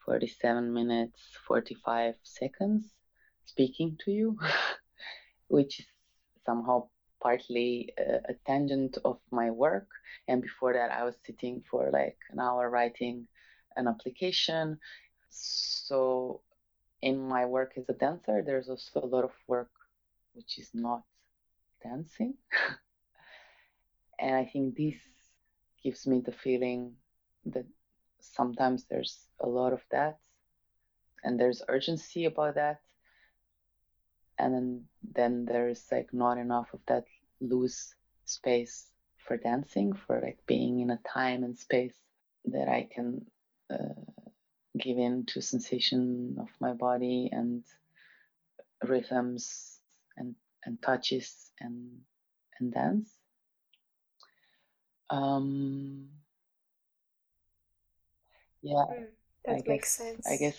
47 0.06 0.74
minutes 0.74 1.20
45 1.48 2.16
seconds 2.24 2.94
speaking 3.46 3.98
to 4.06 4.12
you, 4.12 4.40
which 5.48 5.80
is 5.80 5.86
somehow 6.46 6.88
partly 7.22 7.94
a, 7.98 8.32
a 8.32 8.34
tangent 8.46 8.98
of 9.04 9.20
my 9.32 9.52
work. 9.52 9.88
And 10.28 10.42
before 10.42 10.74
that, 10.74 10.92
I 10.92 11.04
was 11.04 11.16
sitting 11.26 11.64
for 11.70 11.90
like 11.92 12.18
an 12.32 12.40
hour 12.40 12.70
writing 12.70 13.28
an 13.76 13.88
application. 13.88 14.80
So 15.30 16.42
in 17.02 17.28
my 17.28 17.46
work 17.46 17.74
as 17.78 17.90
a 17.90 17.94
dancer, 17.94 18.44
there's 18.46 18.70
also 18.70 19.02
a 19.02 19.06
lot 19.06 19.24
of 19.24 19.32
work 19.48 19.72
which 20.34 20.60
is 20.60 20.70
not 20.74 21.04
dancing. 21.84 22.36
And 24.20 24.36
I 24.36 24.46
think 24.46 24.76
this 24.76 24.96
gives 25.84 26.08
me 26.08 26.22
the 26.22 26.32
feeling 26.32 26.96
that 27.46 27.66
sometimes 28.20 28.86
there's 28.86 29.20
a 29.40 29.48
lot 29.48 29.74
of 29.74 29.82
that 29.92 30.18
and 31.24 31.40
there's 31.40 31.62
urgency 31.68 32.26
about 32.26 32.56
that. 32.56 32.82
And 34.40 34.54
then, 34.54 34.84
then 35.14 35.46
there's 35.46 35.86
like 35.92 36.14
not 36.14 36.38
enough 36.38 36.68
of 36.74 36.80
that 36.88 37.06
loose 37.42 37.94
space 38.26 38.88
for 39.18 39.38
dancing, 39.38 39.94
for 39.94 40.22
like 40.22 40.40
being 40.46 40.80
in 40.80 40.92
a 40.92 41.00
time 41.08 41.44
and 41.44 41.58
space 41.58 41.96
that 42.46 42.70
I 42.70 42.88
can 42.94 43.26
uh, 43.70 44.02
give 44.78 44.98
in 44.98 45.26
to 45.28 45.42
sensation 45.42 46.38
of 46.40 46.50
my 46.60 46.74
body 46.74 47.30
and 47.32 47.64
rhythms 48.84 49.80
and, 50.16 50.36
and 50.66 50.82
touches 50.82 51.52
and, 51.60 52.00
and 52.60 52.72
dance. 52.72 53.10
Um, 55.10 56.10
yeah, 58.62 58.86
mm, 58.92 59.08
that 59.46 59.52
I 59.52 59.64
makes 59.66 59.66
guess, 59.66 59.90
sense. 59.90 60.28
I 60.28 60.38
guess, 60.38 60.58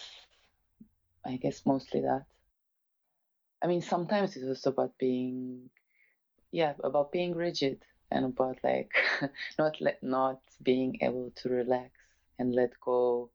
I 1.25 1.37
guess 1.37 1.67
mostly 1.67 2.01
that. 2.03 2.27
I 3.63 3.67
mean, 3.67 3.83
sometimes 3.83 4.37
it's 4.37 4.47
also 4.47 4.71
about 4.71 4.99
being, 4.99 5.71
yeah, 6.53 6.75
about 6.83 7.13
being 7.13 7.35
rigid 7.35 7.85
and 8.11 8.25
about 8.25 8.59
like 8.63 8.93
not 9.59 9.81
let 9.81 10.03
not 10.03 10.41
being 10.63 10.99
able 11.03 11.31
to 11.37 11.49
relax 11.49 11.91
and 12.39 12.55
let 12.55 12.73
go. 12.81 13.31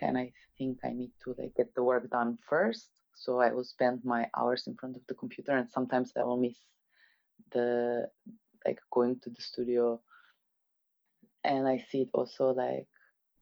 And 0.00 0.18
I 0.18 0.32
think 0.58 0.78
I 0.84 0.90
need 0.92 1.12
to 1.24 1.34
like 1.38 1.54
get 1.56 1.74
the 1.74 1.82
work 1.82 2.10
done 2.10 2.38
first. 2.48 2.90
So 3.14 3.40
I 3.40 3.52
will 3.52 3.64
spend 3.64 4.04
my 4.04 4.28
hours 4.36 4.66
in 4.66 4.74
front 4.76 4.96
of 4.96 5.06
the 5.08 5.14
computer, 5.14 5.52
and 5.56 5.68
sometimes 5.70 6.12
I 6.16 6.22
will 6.24 6.36
miss 6.36 6.56
the 7.50 8.10
like 8.64 8.78
going 8.90 9.18
to 9.20 9.30
the 9.30 9.40
studio 9.40 10.00
and 11.44 11.66
I 11.66 11.78
see 11.90 12.02
it 12.02 12.10
also 12.12 12.52
like 12.52 12.86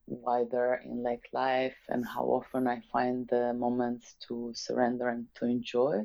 wider 0.06 0.80
in 0.84 1.02
like 1.02 1.28
life 1.32 1.76
and 1.88 2.04
how 2.06 2.24
often 2.24 2.66
I 2.66 2.82
find 2.92 3.26
the 3.28 3.52
moments 3.52 4.14
to 4.28 4.52
surrender 4.54 5.08
and 5.08 5.26
to 5.36 5.46
enjoy. 5.46 6.04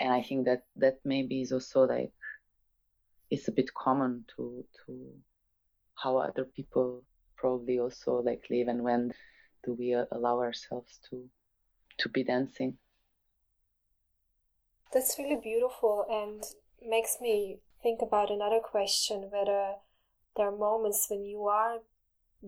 And 0.00 0.12
I 0.12 0.22
think 0.22 0.46
that 0.46 0.64
that 0.76 0.98
maybe 1.04 1.42
is 1.42 1.52
also 1.52 1.86
like 1.86 2.12
it's 3.30 3.48
a 3.48 3.52
bit 3.52 3.74
common 3.74 4.24
to 4.36 4.64
to 4.86 5.12
how 5.94 6.18
other 6.18 6.44
people 6.44 7.02
probably 7.36 7.78
also 7.78 8.22
like 8.22 8.44
live 8.48 8.68
and 8.68 8.82
when 8.82 9.12
do 9.64 9.74
we 9.74 9.92
allow 9.92 10.38
ourselves 10.40 11.00
to 11.10 11.28
to 11.98 12.08
be 12.08 12.22
dancing. 12.22 12.78
That's 14.92 15.18
really 15.18 15.40
beautiful 15.42 16.06
and 16.08 16.42
makes 16.80 17.18
me 17.20 17.58
think 17.82 18.00
about 18.02 18.30
another 18.30 18.60
question 18.60 19.30
whether 19.30 19.74
there 20.36 20.46
are 20.46 20.56
moments 20.56 21.06
when 21.08 21.24
you 21.24 21.46
are 21.46 21.78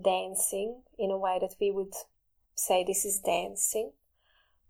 dancing 0.01 0.83
in 0.99 1.11
a 1.11 1.19
way 1.19 1.39
that 1.41 1.57
we 1.61 1.71
would 1.71 1.95
say 2.55 2.85
this 2.85 3.05
is 3.05 3.19
dancing, 3.19 3.93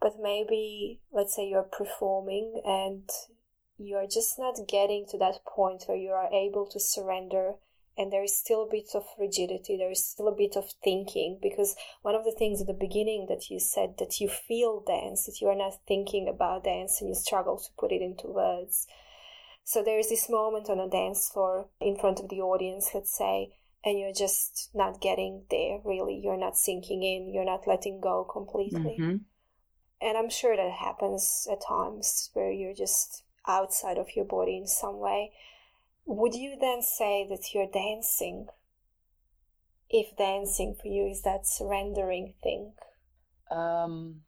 but 0.00 0.14
maybe 0.20 1.00
let's 1.12 1.36
say 1.36 1.46
you're 1.46 1.62
performing 1.62 2.62
and 2.64 3.08
you're 3.78 4.06
just 4.06 4.38
not 4.38 4.56
getting 4.68 5.06
to 5.10 5.18
that 5.18 5.44
point 5.46 5.84
where 5.86 5.96
you 5.96 6.10
are 6.10 6.32
able 6.32 6.66
to 6.66 6.80
surrender 6.80 7.54
and 7.98 8.12
there 8.12 8.22
is 8.22 8.36
still 8.36 8.62
a 8.62 8.70
bit 8.70 8.90
of 8.94 9.04
rigidity 9.18 9.76
there 9.76 9.90
is 9.90 10.04
still 10.04 10.28
a 10.28 10.34
bit 10.34 10.56
of 10.56 10.70
thinking 10.82 11.38
because 11.42 11.74
one 12.02 12.14
of 12.14 12.24
the 12.24 12.34
things 12.38 12.60
at 12.60 12.66
the 12.66 12.72
beginning 12.72 13.26
that 13.28 13.50
you 13.50 13.58
said 13.58 13.94
that 13.98 14.20
you 14.20 14.28
feel 14.28 14.80
dance 14.80 15.26
that 15.26 15.40
you 15.40 15.48
are 15.48 15.56
not 15.56 15.74
thinking 15.88 16.28
about 16.28 16.64
dance 16.64 17.00
and 17.00 17.08
you 17.08 17.14
struggle 17.14 17.58
to 17.58 17.68
put 17.78 17.90
it 17.90 18.00
into 18.00 18.26
words 18.26 18.86
so 19.70 19.84
there 19.84 19.98
is 19.98 20.08
this 20.08 20.28
moment 20.28 20.68
on 20.68 20.80
a 20.80 20.88
dance 20.88 21.28
floor 21.32 21.68
in 21.80 21.96
front 21.96 22.18
of 22.18 22.28
the 22.28 22.40
audience 22.40 22.90
let's 22.92 23.16
say 23.16 23.52
and 23.84 23.98
you're 23.98 24.12
just 24.12 24.70
not 24.74 25.00
getting 25.00 25.44
there 25.50 25.78
really. 25.84 26.20
You're 26.22 26.36
not 26.36 26.56
sinking 26.56 27.02
in. 27.02 27.32
You're 27.32 27.44
not 27.44 27.66
letting 27.66 28.00
go 28.00 28.24
completely. 28.24 28.96
Mm-hmm. 28.98 29.16
and 30.02 30.18
i'm 30.18 30.30
sure 30.30 30.56
that 30.56 30.72
happens 30.72 31.46
at 31.52 31.66
times 31.66 32.30
where 32.32 32.50
you're 32.50 32.74
just 32.74 33.22
outside 33.46 33.98
of 33.98 34.14
your 34.16 34.24
body 34.24 34.56
in 34.58 34.66
some 34.66 34.98
way. 34.98 35.32
Would 36.04 36.34
you 36.34 36.56
then 36.60 36.82
say 36.82 37.26
that 37.30 37.54
you're 37.54 37.70
dancing? 37.72 38.48
If 39.88 40.16
dancing 40.16 40.76
for 40.80 40.88
you 40.88 41.06
is 41.06 41.22
that 41.22 41.46
surrendering 41.46 42.34
thing? 42.42 42.72
Um 43.50 44.22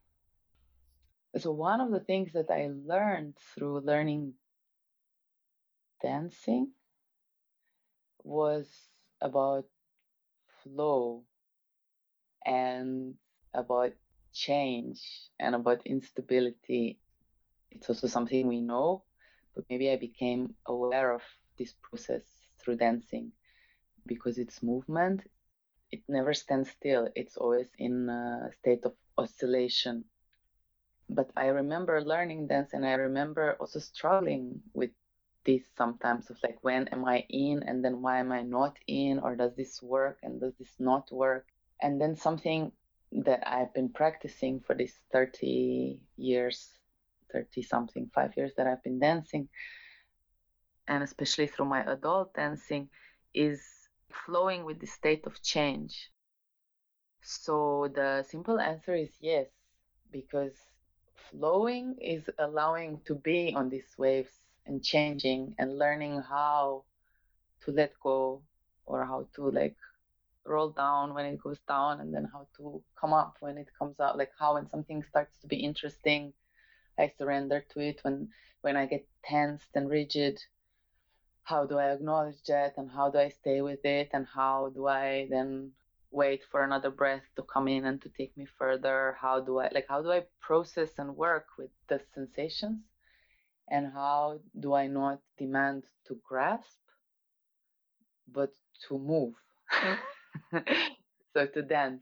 so 1.37 1.51
one 1.51 1.81
of 1.81 1.89
the 1.91 1.99
things 1.99 2.31
that 2.33 2.49
i 2.51 2.69
learned 2.93 3.33
through 3.49 3.79
learning 3.79 4.33
dancing 6.03 6.73
was 8.25 8.89
about 9.21 9.65
flow 10.63 11.25
and 12.45 13.15
about 13.53 13.93
change 14.33 15.01
and 15.39 15.55
about 15.55 15.85
instability. 15.85 16.99
It's 17.71 17.89
also 17.89 18.07
something 18.07 18.47
we 18.47 18.61
know, 18.61 19.03
but 19.55 19.65
maybe 19.69 19.89
I 19.91 19.97
became 19.97 20.55
aware 20.67 21.11
of 21.13 21.23
this 21.57 21.73
process 21.81 22.23
through 22.59 22.77
dancing 22.77 23.31
because 24.05 24.37
it's 24.37 24.63
movement. 24.63 25.21
It 25.91 26.01
never 26.07 26.33
stands 26.33 26.69
still. 26.71 27.09
It's 27.15 27.37
always 27.37 27.67
in 27.77 28.09
a 28.09 28.49
state 28.59 28.85
of 28.85 28.93
oscillation. 29.17 30.05
But 31.09 31.31
I 31.37 31.47
remember 31.47 32.01
learning 32.01 32.47
dance 32.47 32.73
and 32.73 32.85
I 32.85 32.93
remember 32.93 33.55
also 33.59 33.79
struggling 33.79 34.61
with 34.73 34.91
this 35.45 35.63
sometimes? 35.77 36.29
Of 36.29 36.37
like 36.43 36.57
when 36.61 36.87
am 36.89 37.05
i 37.05 37.25
in? 37.29 37.63
And 37.63 37.83
then 37.83 38.01
why 38.01 38.19
am 38.19 38.31
i 38.31 38.41
not 38.41 38.77
in? 38.87 39.19
Or 39.19 39.35
does 39.35 39.55
this 39.55 39.81
work? 39.81 40.19
And 40.23 40.39
does 40.39 40.53
this 40.59 40.73
not 40.79 41.11
work? 41.11 41.47
And 41.81 41.99
then 41.99 42.15
something 42.15 42.71
that 43.15 43.43
i've 43.45 43.71
been 43.75 43.89
practicing 43.89 44.59
for 44.59 44.73
these 44.73 44.95
30 45.11 45.99
years 46.17 46.71
30 47.31 47.61
something 47.61 48.09
five 48.11 48.35
years 48.35 48.51
that 48.57 48.65
i've 48.65 48.81
been 48.81 48.97
dancing 48.97 49.47
and 50.87 51.03
especially 51.03 51.47
through 51.47 51.65
my 51.65 51.83
adult 51.91 52.33
dancing 52.33 52.89
is 53.33 53.61
flowing 54.25 54.63
with 54.63 54.79
the 54.79 54.87
state 54.87 55.25
of 55.25 55.41
change. 55.41 56.11
So 57.21 57.89
the 57.93 58.23
simple 58.27 58.59
answer 58.59 58.93
is 58.95 59.11
yes 59.19 59.47
because 60.11 60.53
flowing 61.31 61.95
is 62.01 62.29
allowing 62.37 62.99
to 63.05 63.15
be 63.15 63.53
on 63.55 63.69
these 63.69 63.95
waves 63.97 64.42
and 64.65 64.83
changing 64.83 65.55
and 65.57 65.77
learning 65.77 66.21
how 66.21 66.83
to 67.61 67.71
let 67.71 67.93
go 68.01 68.41
or 68.85 69.05
how 69.05 69.27
to 69.35 69.49
like 69.49 69.77
roll 70.45 70.69
down 70.69 71.13
when 71.13 71.25
it 71.25 71.41
goes 71.41 71.59
down 71.67 72.01
and 72.01 72.13
then 72.13 72.29
how 72.31 72.47
to 72.57 72.83
come 72.99 73.13
up 73.13 73.37
when 73.39 73.57
it 73.57 73.69
comes 73.79 73.99
out 73.99 74.17
like 74.17 74.31
how 74.39 74.55
when 74.55 74.69
something 74.69 75.03
starts 75.03 75.37
to 75.39 75.47
be 75.47 75.57
interesting 75.57 76.33
i 76.99 77.11
surrender 77.17 77.65
to 77.71 77.79
it. 77.79 77.99
When 78.03 78.29
when 78.61 78.75
i 78.77 78.85
get 78.85 79.07
tensed 79.23 79.69
and 79.75 79.89
rigid 79.89 80.39
how 81.43 81.65
do 81.65 81.77
i 81.77 81.91
acknowledge 81.91 82.41
that 82.47 82.77
and 82.77 82.89
how 82.89 83.09
do 83.09 83.17
i 83.19 83.29
stay 83.29 83.61
with 83.61 83.83
it? 83.85 84.09
And 84.13 84.25
how 84.27 84.71
do 84.73 84.87
i 84.87 85.27
then 85.29 85.71
wait 86.11 86.41
for 86.51 86.63
another 86.63 86.91
breath 86.91 87.23
to 87.35 87.43
come 87.43 87.67
in 87.67 87.85
and 87.85 88.01
to 88.01 88.09
take 88.09 88.35
me 88.37 88.45
further? 88.45 89.17
How 89.19 89.41
do 89.41 89.59
i 89.59 89.69
like 89.73 89.87
how 89.89 90.01
do 90.01 90.11
i 90.11 90.23
process 90.41 90.91
and 90.97 91.17
work 91.17 91.47
with 91.57 91.71
the 91.87 91.99
sensations 92.13 92.81
and 93.69 93.91
how 93.93 94.39
do 94.59 94.73
I 94.73 94.87
not 94.87 95.19
demand 95.37 95.83
to 96.07 96.19
grasp, 96.27 96.79
but 98.27 98.51
to 98.87 98.97
move? 98.97 99.33
so 101.33 101.47
to 101.47 101.61
dance. 101.61 102.01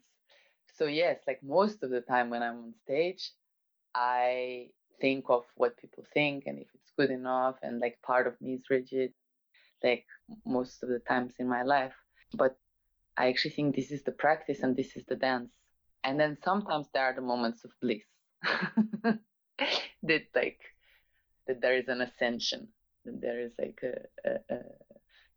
So, 0.76 0.86
yes, 0.86 1.20
like 1.28 1.44
most 1.44 1.84
of 1.84 1.90
the 1.90 2.02
time 2.02 2.30
when 2.30 2.44
I'm 2.44 2.58
on 2.58 2.74
stage, 2.84 3.32
I 3.94 4.70
think 5.00 5.26
of 5.30 5.44
what 5.56 5.78
people 5.78 6.06
think 6.14 6.44
and 6.46 6.60
if 6.60 6.68
it's 6.74 6.92
good 6.98 7.12
enough, 7.12 7.56
and 7.62 7.80
like 7.80 8.00
part 8.04 8.28
of 8.28 8.40
me 8.42 8.54
is 8.56 8.70
rigid, 8.70 9.14
like 9.84 10.06
most 10.46 10.84
of 10.84 10.90
the 10.90 11.00
times 11.00 11.34
in 11.40 11.48
my 11.48 11.64
life. 11.64 11.94
But 12.34 12.58
I 13.18 13.28
actually 13.30 13.52
think 13.52 13.76
this 13.76 13.92
is 13.92 14.04
the 14.04 14.12
practice 14.12 14.62
and 14.62 14.76
this 14.76 14.96
is 14.96 15.06
the 15.06 15.16
dance. 15.16 15.52
And 16.04 16.20
then 16.20 16.38
sometimes 16.44 16.88
there 16.94 17.04
are 17.04 17.14
the 17.14 17.22
moments 17.22 17.64
of 17.64 17.72
bliss 17.82 18.04
that 20.04 20.24
like 20.36 20.60
that 21.52 21.62
there 21.62 21.76
is 21.76 21.90
an 21.90 22.00
ascension, 22.02 22.70
that 23.04 23.20
there 23.20 23.42
is 23.42 23.52
like 23.60 23.82
a, 23.84 24.30
a, 24.30 24.56
a 24.56 24.60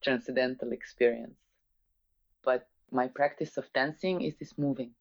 transcendental 0.03 0.71
experience. 0.71 1.37
But 2.45 2.69
my 2.93 3.09
practice 3.09 3.57
of 3.57 3.73
dancing 3.73 4.21
is 4.21 4.37
this 4.39 4.57
moving. 4.57 4.93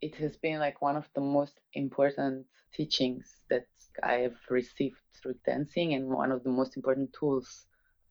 It 0.00 0.14
has 0.16 0.36
been 0.36 0.60
like 0.60 0.80
one 0.80 0.96
of 0.96 1.08
the 1.14 1.20
most 1.20 1.58
important 1.74 2.46
teachings 2.72 3.40
that 3.50 3.66
I 4.02 4.14
have 4.26 4.36
received 4.48 5.00
through 5.20 5.34
dancing 5.44 5.94
and 5.94 6.08
one 6.08 6.30
of 6.30 6.44
the 6.44 6.50
most 6.50 6.76
important 6.76 7.12
tools 7.12 7.66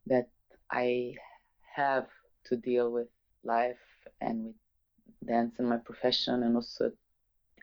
that 0.08 0.28
I 0.70 1.14
have 1.74 2.08
to 2.48 2.58
deal 2.58 2.92
with 2.92 3.08
life 3.46 3.80
and 4.20 4.44
with 4.44 4.56
dance 5.26 5.56
and 5.58 5.70
my 5.70 5.78
profession 5.78 6.44
and 6.44 6.56
also 6.58 6.92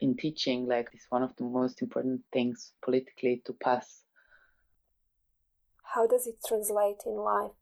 in 0.00 0.16
teaching 0.16 0.66
like 0.66 0.88
it's 0.94 1.10
one 1.10 1.22
of 1.22 1.36
the 1.36 1.44
most 1.44 1.82
important 1.82 2.22
things 2.32 2.72
politically 2.82 3.42
to 3.44 3.52
pass 3.52 4.05
how 5.96 6.06
does 6.06 6.26
it 6.26 6.36
translate 6.46 7.02
in 7.06 7.16
life? 7.16 7.56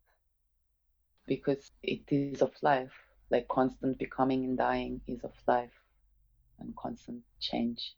Because 1.25 1.71
it 1.81 2.01
is 2.09 2.41
of 2.41 2.51
life, 2.61 2.91
like 3.31 3.47
constant 3.47 3.97
becoming 3.97 4.43
and 4.43 4.57
dying 4.57 4.99
is 5.07 5.23
of 5.23 5.31
life 5.47 5.71
and 6.59 6.75
constant 6.75 7.23
change. 7.39 7.95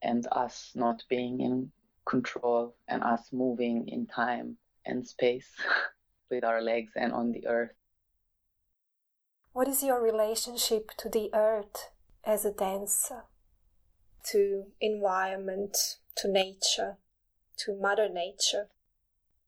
And 0.00 0.26
us 0.32 0.72
not 0.74 1.02
being 1.10 1.40
in 1.42 1.72
control 2.06 2.74
and 2.88 3.04
us 3.04 3.28
moving 3.32 3.86
in 3.86 4.06
time 4.06 4.56
and 4.86 5.06
space 5.06 5.50
with 6.30 6.42
our 6.42 6.62
legs 6.62 6.92
and 6.96 7.12
on 7.12 7.32
the 7.32 7.46
earth. 7.46 7.76
What 9.52 9.68
is 9.68 9.82
your 9.82 10.02
relationship 10.02 10.90
to 10.98 11.10
the 11.10 11.28
earth 11.34 11.90
as 12.24 12.46
a 12.46 12.50
dancer? 12.50 13.24
To 14.30 14.64
environment, 14.80 15.76
to 16.16 16.28
nature, 16.28 16.96
to 17.58 17.78
Mother 17.78 18.08
Nature? 18.08 18.68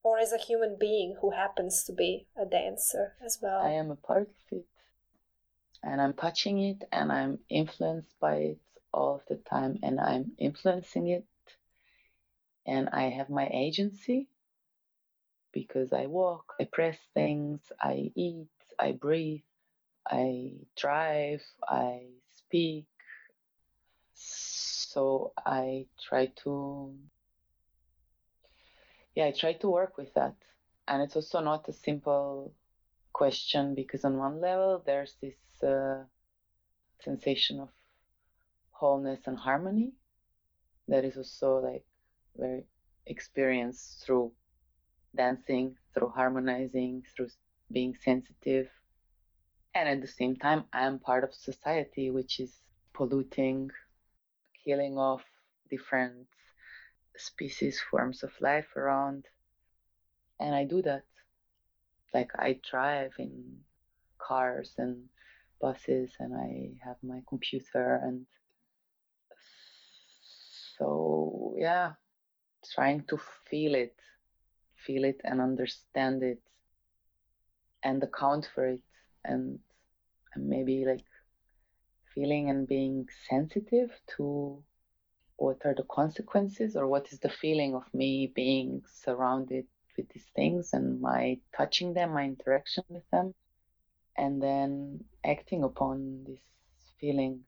Or 0.06 0.20
as 0.20 0.32
a 0.32 0.38
human 0.38 0.76
being 0.78 1.16
who 1.20 1.32
happens 1.32 1.82
to 1.82 1.92
be 1.92 2.28
a 2.40 2.46
dancer 2.46 3.14
as 3.24 3.40
well? 3.42 3.60
I 3.60 3.72
am 3.72 3.90
a 3.90 3.96
part 3.96 4.28
of 4.28 4.58
it 4.58 4.66
and 5.82 6.00
I'm 6.00 6.12
touching 6.12 6.62
it 6.62 6.84
and 6.92 7.10
I'm 7.10 7.40
influenced 7.48 8.14
by 8.20 8.36
it 8.52 8.60
all 8.94 9.20
the 9.28 9.34
time 9.34 9.80
and 9.82 9.98
I'm 9.98 10.30
influencing 10.38 11.08
it 11.08 11.24
and 12.64 12.88
I 12.92 13.08
have 13.08 13.30
my 13.30 13.48
agency 13.52 14.28
because 15.50 15.92
I 15.92 16.06
walk, 16.06 16.54
I 16.60 16.68
press 16.70 16.98
things, 17.12 17.60
I 17.80 18.12
eat, 18.14 18.46
I 18.78 18.92
breathe, 18.92 19.42
I 20.08 20.52
drive, 20.76 21.42
I 21.68 22.02
speak. 22.32 22.86
So 24.14 25.32
I 25.44 25.86
try 26.00 26.26
to 26.44 26.94
yeah, 29.16 29.26
I 29.26 29.32
try 29.32 29.54
to 29.54 29.70
work 29.70 29.96
with 29.96 30.14
that. 30.14 30.36
And 30.86 31.02
it's 31.02 31.16
also 31.16 31.40
not 31.40 31.68
a 31.68 31.72
simple 31.72 32.52
question 33.12 33.74
because, 33.74 34.04
on 34.04 34.18
one 34.18 34.40
level, 34.40 34.82
there's 34.86 35.16
this 35.20 35.62
uh, 35.68 36.04
sensation 37.00 37.60
of 37.60 37.70
wholeness 38.70 39.20
and 39.26 39.38
harmony 39.38 39.92
that 40.88 41.04
is 41.04 41.16
also 41.16 41.56
like 41.60 41.84
very 42.36 42.64
experienced 43.06 44.04
through 44.04 44.32
dancing, 45.16 45.76
through 45.94 46.10
harmonizing, 46.10 47.02
through 47.16 47.28
being 47.72 47.94
sensitive. 48.04 48.68
And 49.74 49.88
at 49.88 50.02
the 50.02 50.08
same 50.08 50.36
time, 50.36 50.64
I 50.72 50.84
am 50.86 50.98
part 50.98 51.24
of 51.24 51.34
society 51.34 52.10
which 52.10 52.38
is 52.38 52.52
polluting, 52.92 53.70
killing 54.64 54.98
off 54.98 55.24
different 55.70 56.28
species, 57.16 57.80
forms 57.90 58.22
of 58.22 58.32
life 58.40 58.76
around. 58.76 59.24
And 60.40 60.54
I 60.54 60.64
do 60.64 60.82
that. 60.82 61.04
Like 62.14 62.30
I 62.38 62.60
drive 62.70 63.12
in 63.18 63.58
cars 64.18 64.74
and 64.78 65.04
buses 65.60 66.10
and 66.18 66.34
I 66.34 66.78
have 66.84 66.96
my 67.02 67.22
computer 67.28 68.00
and 68.02 68.26
so 70.78 71.54
yeah 71.56 71.92
trying 72.74 73.02
to 73.08 73.18
feel 73.48 73.74
it 73.74 73.94
feel 74.86 75.04
it 75.04 75.20
and 75.24 75.40
understand 75.40 76.22
it 76.22 76.40
and 77.82 78.02
account 78.02 78.48
for 78.54 78.66
it 78.66 78.82
and, 79.24 79.58
and 80.34 80.48
maybe 80.48 80.84
like 80.86 81.04
feeling 82.14 82.50
and 82.50 82.66
being 82.66 83.06
sensitive 83.28 83.90
to 84.16 84.62
what 85.36 85.58
are 85.64 85.74
the 85.74 85.84
consequences 85.84 86.76
or 86.76 86.86
what 86.86 87.12
is 87.12 87.18
the 87.20 87.28
feeling 87.28 87.74
of 87.74 87.82
me 87.92 88.32
being 88.34 88.82
surrounded 88.90 89.66
with 89.96 90.08
these 90.10 90.26
things 90.34 90.70
and 90.72 91.00
my 91.00 91.38
touching 91.56 91.94
them 91.94 92.12
my 92.12 92.24
interaction 92.24 92.84
with 92.88 93.08
them 93.10 93.34
and 94.16 94.42
then 94.42 95.04
acting 95.24 95.62
upon 95.62 96.24
this 96.26 96.40
feeling 97.00 97.40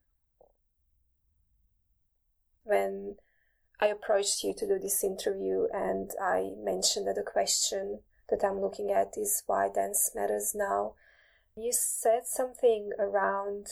when 2.64 3.16
I 3.80 3.86
approached 3.86 4.44
you 4.44 4.54
to 4.58 4.66
do 4.66 4.78
this 4.78 5.02
interview 5.02 5.66
and 5.72 6.10
I 6.20 6.50
mentioned 6.58 7.06
that 7.06 7.14
the 7.14 7.22
question 7.22 8.00
that 8.28 8.44
I'm 8.44 8.60
looking 8.60 8.90
at 8.90 9.14
is 9.16 9.42
why 9.46 9.68
dance 9.74 10.10
matters 10.14 10.52
now. 10.54 10.94
You 11.56 11.72
said 11.72 12.26
something 12.26 12.90
around 12.98 13.66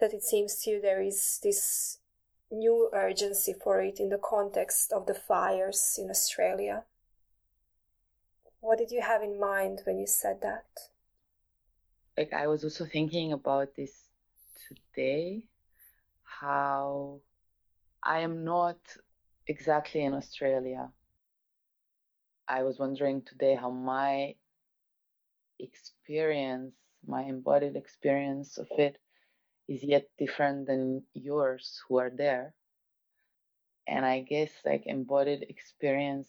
that 0.00 0.12
it 0.12 0.22
seems 0.22 0.60
to 0.62 0.70
you 0.70 0.80
there 0.80 1.02
is 1.02 1.38
this 1.42 1.98
new 2.50 2.90
urgency 2.92 3.52
for 3.52 3.80
it 3.80 4.00
in 4.00 4.08
the 4.08 4.18
context 4.18 4.92
of 4.92 5.06
the 5.06 5.14
fires 5.14 5.96
in 5.98 6.10
Australia. 6.10 6.84
What 8.60 8.78
did 8.78 8.90
you 8.90 9.00
have 9.00 9.22
in 9.22 9.40
mind 9.40 9.80
when 9.84 9.98
you 9.98 10.06
said 10.06 10.40
that? 10.42 10.66
Like, 12.16 12.32
I 12.32 12.46
was 12.46 12.64
also 12.64 12.84
thinking 12.84 13.32
about 13.32 13.74
this 13.76 13.92
today 14.68 15.44
how 16.40 17.20
I 18.02 18.20
am 18.20 18.44
not 18.44 18.78
exactly 19.46 20.04
in 20.04 20.14
Australia. 20.14 20.90
I 22.48 22.62
was 22.62 22.78
wondering 22.78 23.22
today 23.22 23.54
how 23.54 23.70
my 23.70 24.34
experience, 25.58 26.74
my 27.06 27.22
embodied 27.22 27.76
experience 27.76 28.58
of 28.58 28.66
it, 28.78 28.96
is 29.70 29.84
yet 29.84 30.06
different 30.18 30.66
than 30.66 31.04
yours 31.14 31.80
who 31.88 32.00
are 32.00 32.10
there. 32.10 32.54
And 33.86 34.04
I 34.04 34.20
guess 34.20 34.50
like 34.64 34.82
embodied 34.86 35.44
experience, 35.48 36.28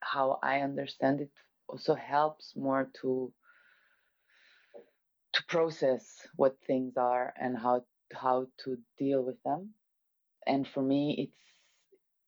how 0.00 0.38
I 0.42 0.60
understand 0.60 1.20
it, 1.20 1.32
also 1.68 1.94
helps 1.94 2.54
more 2.56 2.88
to 3.02 3.32
to 5.34 5.44
process 5.48 6.04
what 6.36 6.56
things 6.66 6.96
are 6.96 7.34
and 7.40 7.58
how 7.58 7.84
how 8.12 8.46
to 8.64 8.78
deal 8.98 9.22
with 9.24 9.42
them. 9.42 9.74
And 10.46 10.66
for 10.68 10.82
me, 10.82 11.16
it's 11.18 11.42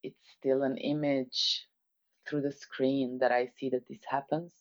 it's 0.02 0.26
still 0.38 0.62
an 0.64 0.78
image 0.78 1.68
through 2.28 2.42
the 2.42 2.52
screen 2.52 3.18
that 3.20 3.32
I 3.32 3.50
see 3.58 3.70
that 3.70 3.86
this 3.88 4.04
happens. 4.08 4.52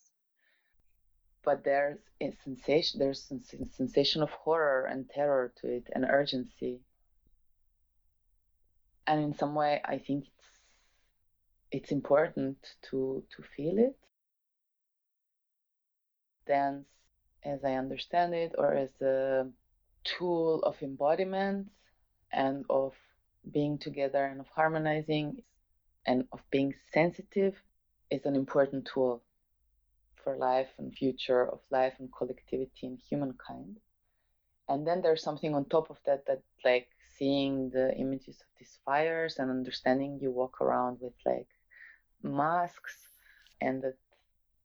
But 1.43 1.63
there's 1.63 1.99
a 2.21 2.31
sensation, 2.43 2.99
there's 2.99 3.29
a 3.31 3.65
sensation 3.75 4.23
of 4.23 4.29
horror 4.29 4.85
and 4.85 5.09
terror 5.09 5.51
to 5.61 5.67
it 5.67 5.89
and 5.93 6.05
urgency. 6.05 6.79
And 9.05 9.21
in 9.21 9.33
some 9.33 9.53
way, 9.53 9.81
I 9.83 9.97
think 9.97 10.25
it's 10.27 10.47
it's 11.71 11.91
important 11.91 12.57
to 12.89 13.23
to 13.35 13.43
feel 13.43 13.77
it. 13.77 13.97
Dance, 16.47 16.87
as 17.43 17.63
I 17.65 17.73
understand 17.73 18.33
it, 18.33 18.55
or 18.57 18.73
as 18.73 19.01
a 19.01 19.49
tool 20.03 20.61
of 20.63 20.81
embodiment 20.81 21.71
and 22.31 22.65
of 22.69 22.93
being 23.51 23.77
together 23.77 24.23
and 24.25 24.39
of 24.39 24.47
harmonizing 24.47 25.43
and 26.05 26.25
of 26.31 26.39
being 26.51 26.73
sensitive 26.93 27.55
is 28.09 28.25
an 28.25 28.35
important 28.35 28.85
tool 28.93 29.21
for 30.24 30.38
life 30.38 30.69
and 30.80 30.93
future 30.95 31.47
of 31.49 31.59
life 31.71 31.95
and 31.99 32.09
collectivity 32.13 32.88
and 32.88 32.99
humankind. 33.09 33.80
And 34.69 34.88
then 34.88 35.01
there's 35.01 35.24
something 35.24 35.53
on 35.55 35.65
top 35.65 35.89
of 35.89 35.99
that 36.05 36.26
that 36.28 36.41
like 36.63 36.89
seeing 37.17 37.69
the 37.69 37.95
images 37.97 38.41
of 38.41 38.47
these 38.59 38.80
fires 38.86 39.38
and 39.39 39.49
understanding 39.51 40.19
you 40.21 40.32
walk 40.32 40.61
around 40.61 40.99
with 41.01 41.13
like 41.26 41.49
masks 42.24 42.97
and 43.61 43.82
that 43.84 43.97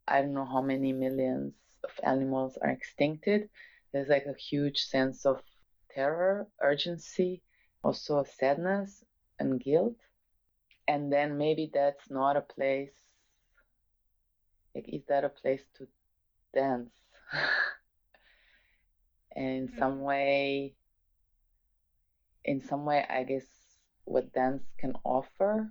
I 0.08 0.22
don't 0.22 0.34
know 0.34 0.46
how 0.46 0.62
many 0.62 0.92
millions 0.92 1.54
of 1.84 1.90
animals 2.02 2.56
are 2.58 2.74
extincted. 2.76 3.48
There's 3.92 4.08
like 4.08 4.26
a 4.26 4.34
huge 4.34 4.80
sense 4.84 5.26
of 5.26 5.42
terror, 5.94 6.48
urgency, 6.60 7.42
also 7.82 8.22
sadness 8.24 9.04
and 9.38 9.60
guilt 9.60 9.96
and 10.88 11.12
then 11.12 11.38
maybe 11.38 11.70
that's 11.72 12.10
not 12.10 12.36
a 12.36 12.40
place 12.40 13.07
like 14.74 14.88
is 14.88 15.02
that 15.08 15.24
a 15.24 15.28
place 15.28 15.62
to 15.76 15.86
dance? 16.54 16.92
And 19.34 19.68
in 19.70 19.78
some 19.78 19.94
mm-hmm. 19.94 20.02
way 20.02 20.74
in 22.44 22.60
some 22.62 22.86
way 22.86 23.04
i 23.10 23.22
guess 23.24 23.44
what 24.04 24.32
dance 24.32 24.62
can 24.78 24.94
offer 25.04 25.70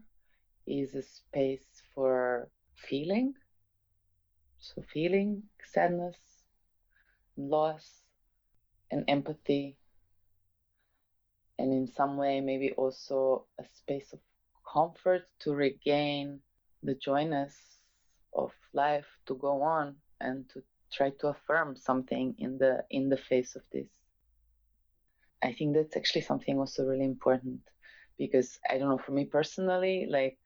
is 0.68 0.94
a 0.94 1.02
space 1.02 1.82
for 1.96 2.50
feeling. 2.76 3.34
So 4.60 4.84
feeling 4.94 5.44
sadness 5.74 6.18
loss 7.36 8.02
and 8.92 9.06
empathy. 9.08 9.78
And 11.58 11.74
in 11.74 11.88
some 11.88 12.18
way 12.18 12.42
maybe 12.42 12.74
also 12.74 13.48
a 13.60 13.66
space 13.74 14.14
of 14.14 14.20
comfort 14.72 15.24
to 15.40 15.54
regain 15.54 16.42
the 16.84 16.94
joyness 16.94 17.77
of 18.38 18.54
life 18.74 19.08
to 19.28 19.36
go 19.36 19.62
on 19.64 19.96
and 20.22 20.50
to 20.52 20.64
try 20.94 21.12
to 21.20 21.28
affirm 21.30 21.76
something 21.76 22.36
in 22.40 22.58
the 22.60 22.86
in 22.92 23.10
the 23.10 23.18
face 23.18 23.56
of 23.56 23.64
this. 23.74 23.90
I 25.44 25.54
think 25.54 25.76
that's 25.76 25.98
actually 25.98 26.22
something 26.22 26.58
also 26.60 26.86
really 26.86 27.06
important 27.06 27.62
because 28.18 28.60
i 28.70 28.78
don't 28.78 28.90
know 28.90 28.98
for 29.00 29.12
me 29.12 29.26
personally 29.26 30.08
like 30.10 30.38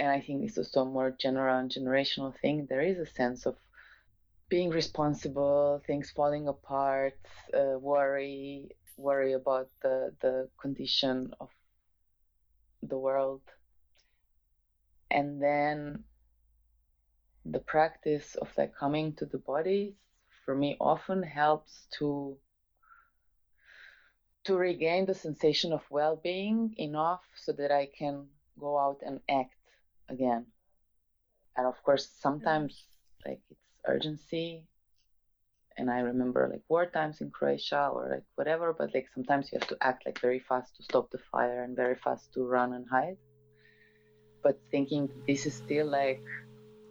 and 0.00 0.10
i 0.10 0.20
think 0.20 0.44
it's 0.44 0.58
also 0.58 0.82
a 0.82 0.84
more 0.84 1.10
general 1.20 1.58
and 1.58 1.70
generational 1.70 2.32
thing 2.40 2.66
there 2.68 2.80
is 2.80 2.98
a 2.98 3.06
sense 3.06 3.46
of 3.46 3.56
being 4.48 4.70
responsible 4.70 5.80
things 5.86 6.10
falling 6.10 6.48
apart 6.48 7.14
uh, 7.54 7.78
worry 7.78 8.68
worry 8.96 9.32
about 9.32 9.68
the 9.82 10.12
the 10.22 10.48
condition 10.60 11.32
of 11.40 11.50
the 12.82 12.98
world 12.98 13.42
and 15.10 15.42
then 15.42 16.04
the 17.44 17.60
practice 17.60 18.34
of 18.36 18.48
like 18.56 18.74
coming 18.74 19.14
to 19.14 19.26
the 19.26 19.38
body 19.38 19.96
for 20.44 20.54
me 20.54 20.76
often 20.80 21.22
helps 21.22 21.86
to 21.98 22.36
to 24.44 24.56
regain 24.56 25.06
the 25.06 25.14
sensation 25.14 25.72
of 25.72 25.82
well-being 25.90 26.72
enough 26.76 27.22
so 27.34 27.52
that 27.52 27.72
I 27.72 27.86
can 27.98 28.26
go 28.58 28.78
out 28.78 29.00
and 29.04 29.20
act 29.28 29.58
again. 30.08 30.46
And 31.56 31.66
of 31.66 31.82
course, 31.82 32.08
sometimes 32.20 32.72
mm. 32.72 33.30
like 33.30 33.40
it's 33.50 33.66
urgency 33.84 34.62
and 35.76 35.90
I 35.90 36.00
remember 36.00 36.48
like 36.50 36.62
war 36.68 36.86
times 36.86 37.20
in 37.20 37.30
Croatia 37.30 37.90
or 37.92 38.08
like 38.10 38.24
whatever, 38.36 38.72
but 38.72 38.94
like 38.94 39.08
sometimes 39.12 39.50
you 39.52 39.58
have 39.58 39.68
to 39.68 39.76
act 39.80 40.06
like 40.06 40.20
very 40.20 40.38
fast 40.38 40.76
to 40.76 40.82
stop 40.82 41.10
the 41.10 41.18
fire 41.30 41.62
and 41.64 41.76
very 41.76 41.96
fast 41.96 42.32
to 42.34 42.44
run 42.44 42.72
and 42.72 42.86
hide. 42.88 43.18
But 44.46 44.60
thinking 44.70 45.10
this 45.26 45.46
is 45.46 45.54
still 45.56 45.88
like 45.90 46.22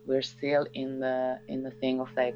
we're 0.06 0.28
still 0.38 0.68
in 0.74 0.99
the 0.99 1.39
in 1.47 1.64
the 1.64 1.72
thing 1.72 2.01
of 2.01 2.10
like 2.18 2.36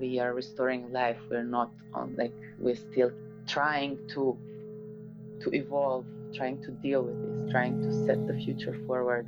we 0.00 0.18
are 0.18 0.32
restoring 0.34 0.92
life. 0.92 1.20
We're 1.30 1.44
not 1.58 1.70
on 1.94 2.16
like 2.16 2.34
we're 2.58 2.82
still 2.88 3.12
trying 3.46 3.98
to 4.14 4.38
to 5.42 5.50
evolve, 5.52 6.06
trying 6.34 6.62
to 6.64 6.70
deal 6.86 7.02
with 7.02 7.18
this, 7.22 7.52
trying 7.52 7.76
to 7.82 7.90
set 8.06 8.26
the 8.26 8.34
future 8.44 8.76
forward. 8.86 9.26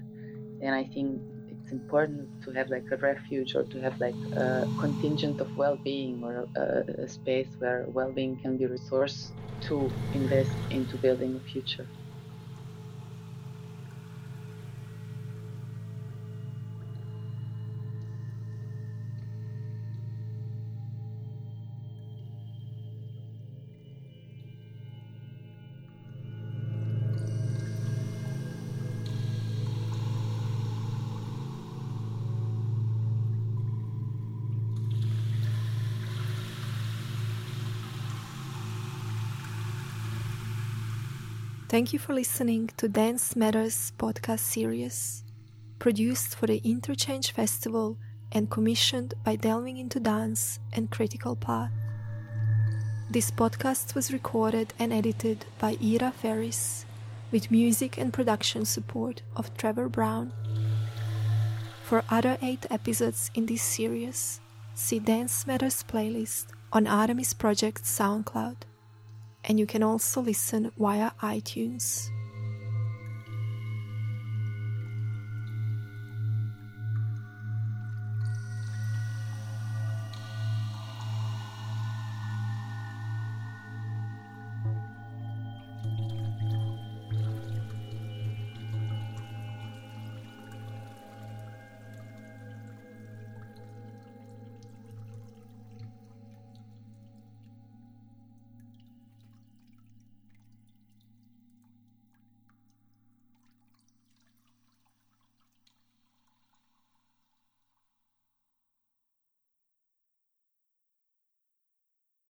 And 0.62 0.74
I 0.74 0.84
think 0.84 1.20
it's 1.48 1.72
important 1.72 2.28
to 2.44 2.52
have 2.52 2.70
like 2.70 2.86
a 2.92 2.96
refuge 2.96 3.54
or 3.54 3.64
to 3.64 3.80
have 3.82 4.00
like 4.00 4.16
a 4.32 4.66
contingent 4.80 5.40
of 5.40 5.48
well-being 5.56 6.22
or 6.24 6.48
a, 6.56 7.04
a 7.04 7.08
space 7.08 7.50
where 7.58 7.84
well-being 7.88 8.38
can 8.40 8.56
be 8.56 8.66
resourced 8.66 9.32
to 9.68 9.92
invest 10.12 10.56
into 10.70 10.96
building 10.98 11.36
a 11.36 11.40
future. 11.52 11.88
Thank 41.66 41.94
you 41.94 41.98
for 41.98 42.12
listening 42.12 42.70
to 42.76 42.88
Dance 42.88 43.34
Matters 43.34 43.92
podcast 43.98 44.40
series, 44.40 45.24
produced 45.78 46.36
for 46.36 46.46
the 46.46 46.60
Interchange 46.62 47.32
Festival 47.32 47.96
and 48.32 48.50
commissioned 48.50 49.14
by 49.24 49.36
Delving 49.36 49.78
into 49.78 49.98
Dance 49.98 50.60
and 50.74 50.90
Critical 50.90 51.34
Path. 51.34 51.72
This 53.10 53.30
podcast 53.30 53.94
was 53.94 54.12
recorded 54.12 54.74
and 54.78 54.92
edited 54.92 55.46
by 55.58 55.78
Ira 55.82 56.12
Ferris, 56.12 56.84
with 57.32 57.50
music 57.50 57.96
and 57.96 58.12
production 58.12 58.66
support 58.66 59.22
of 59.34 59.56
Trevor 59.56 59.88
Brown. 59.88 60.32
For 61.82 62.04
other 62.10 62.36
eight 62.42 62.66
episodes 62.70 63.30
in 63.34 63.46
this 63.46 63.62
series, 63.62 64.40
see 64.74 64.98
Dance 64.98 65.46
Matters 65.46 65.82
playlist 65.82 66.46
on 66.74 66.86
Artemis 66.86 67.32
Project 67.32 67.84
SoundCloud 67.84 68.56
and 69.44 69.58
you 69.58 69.66
can 69.66 69.82
also 69.82 70.20
listen 70.20 70.70
via 70.78 71.10
iTunes. 71.22 72.10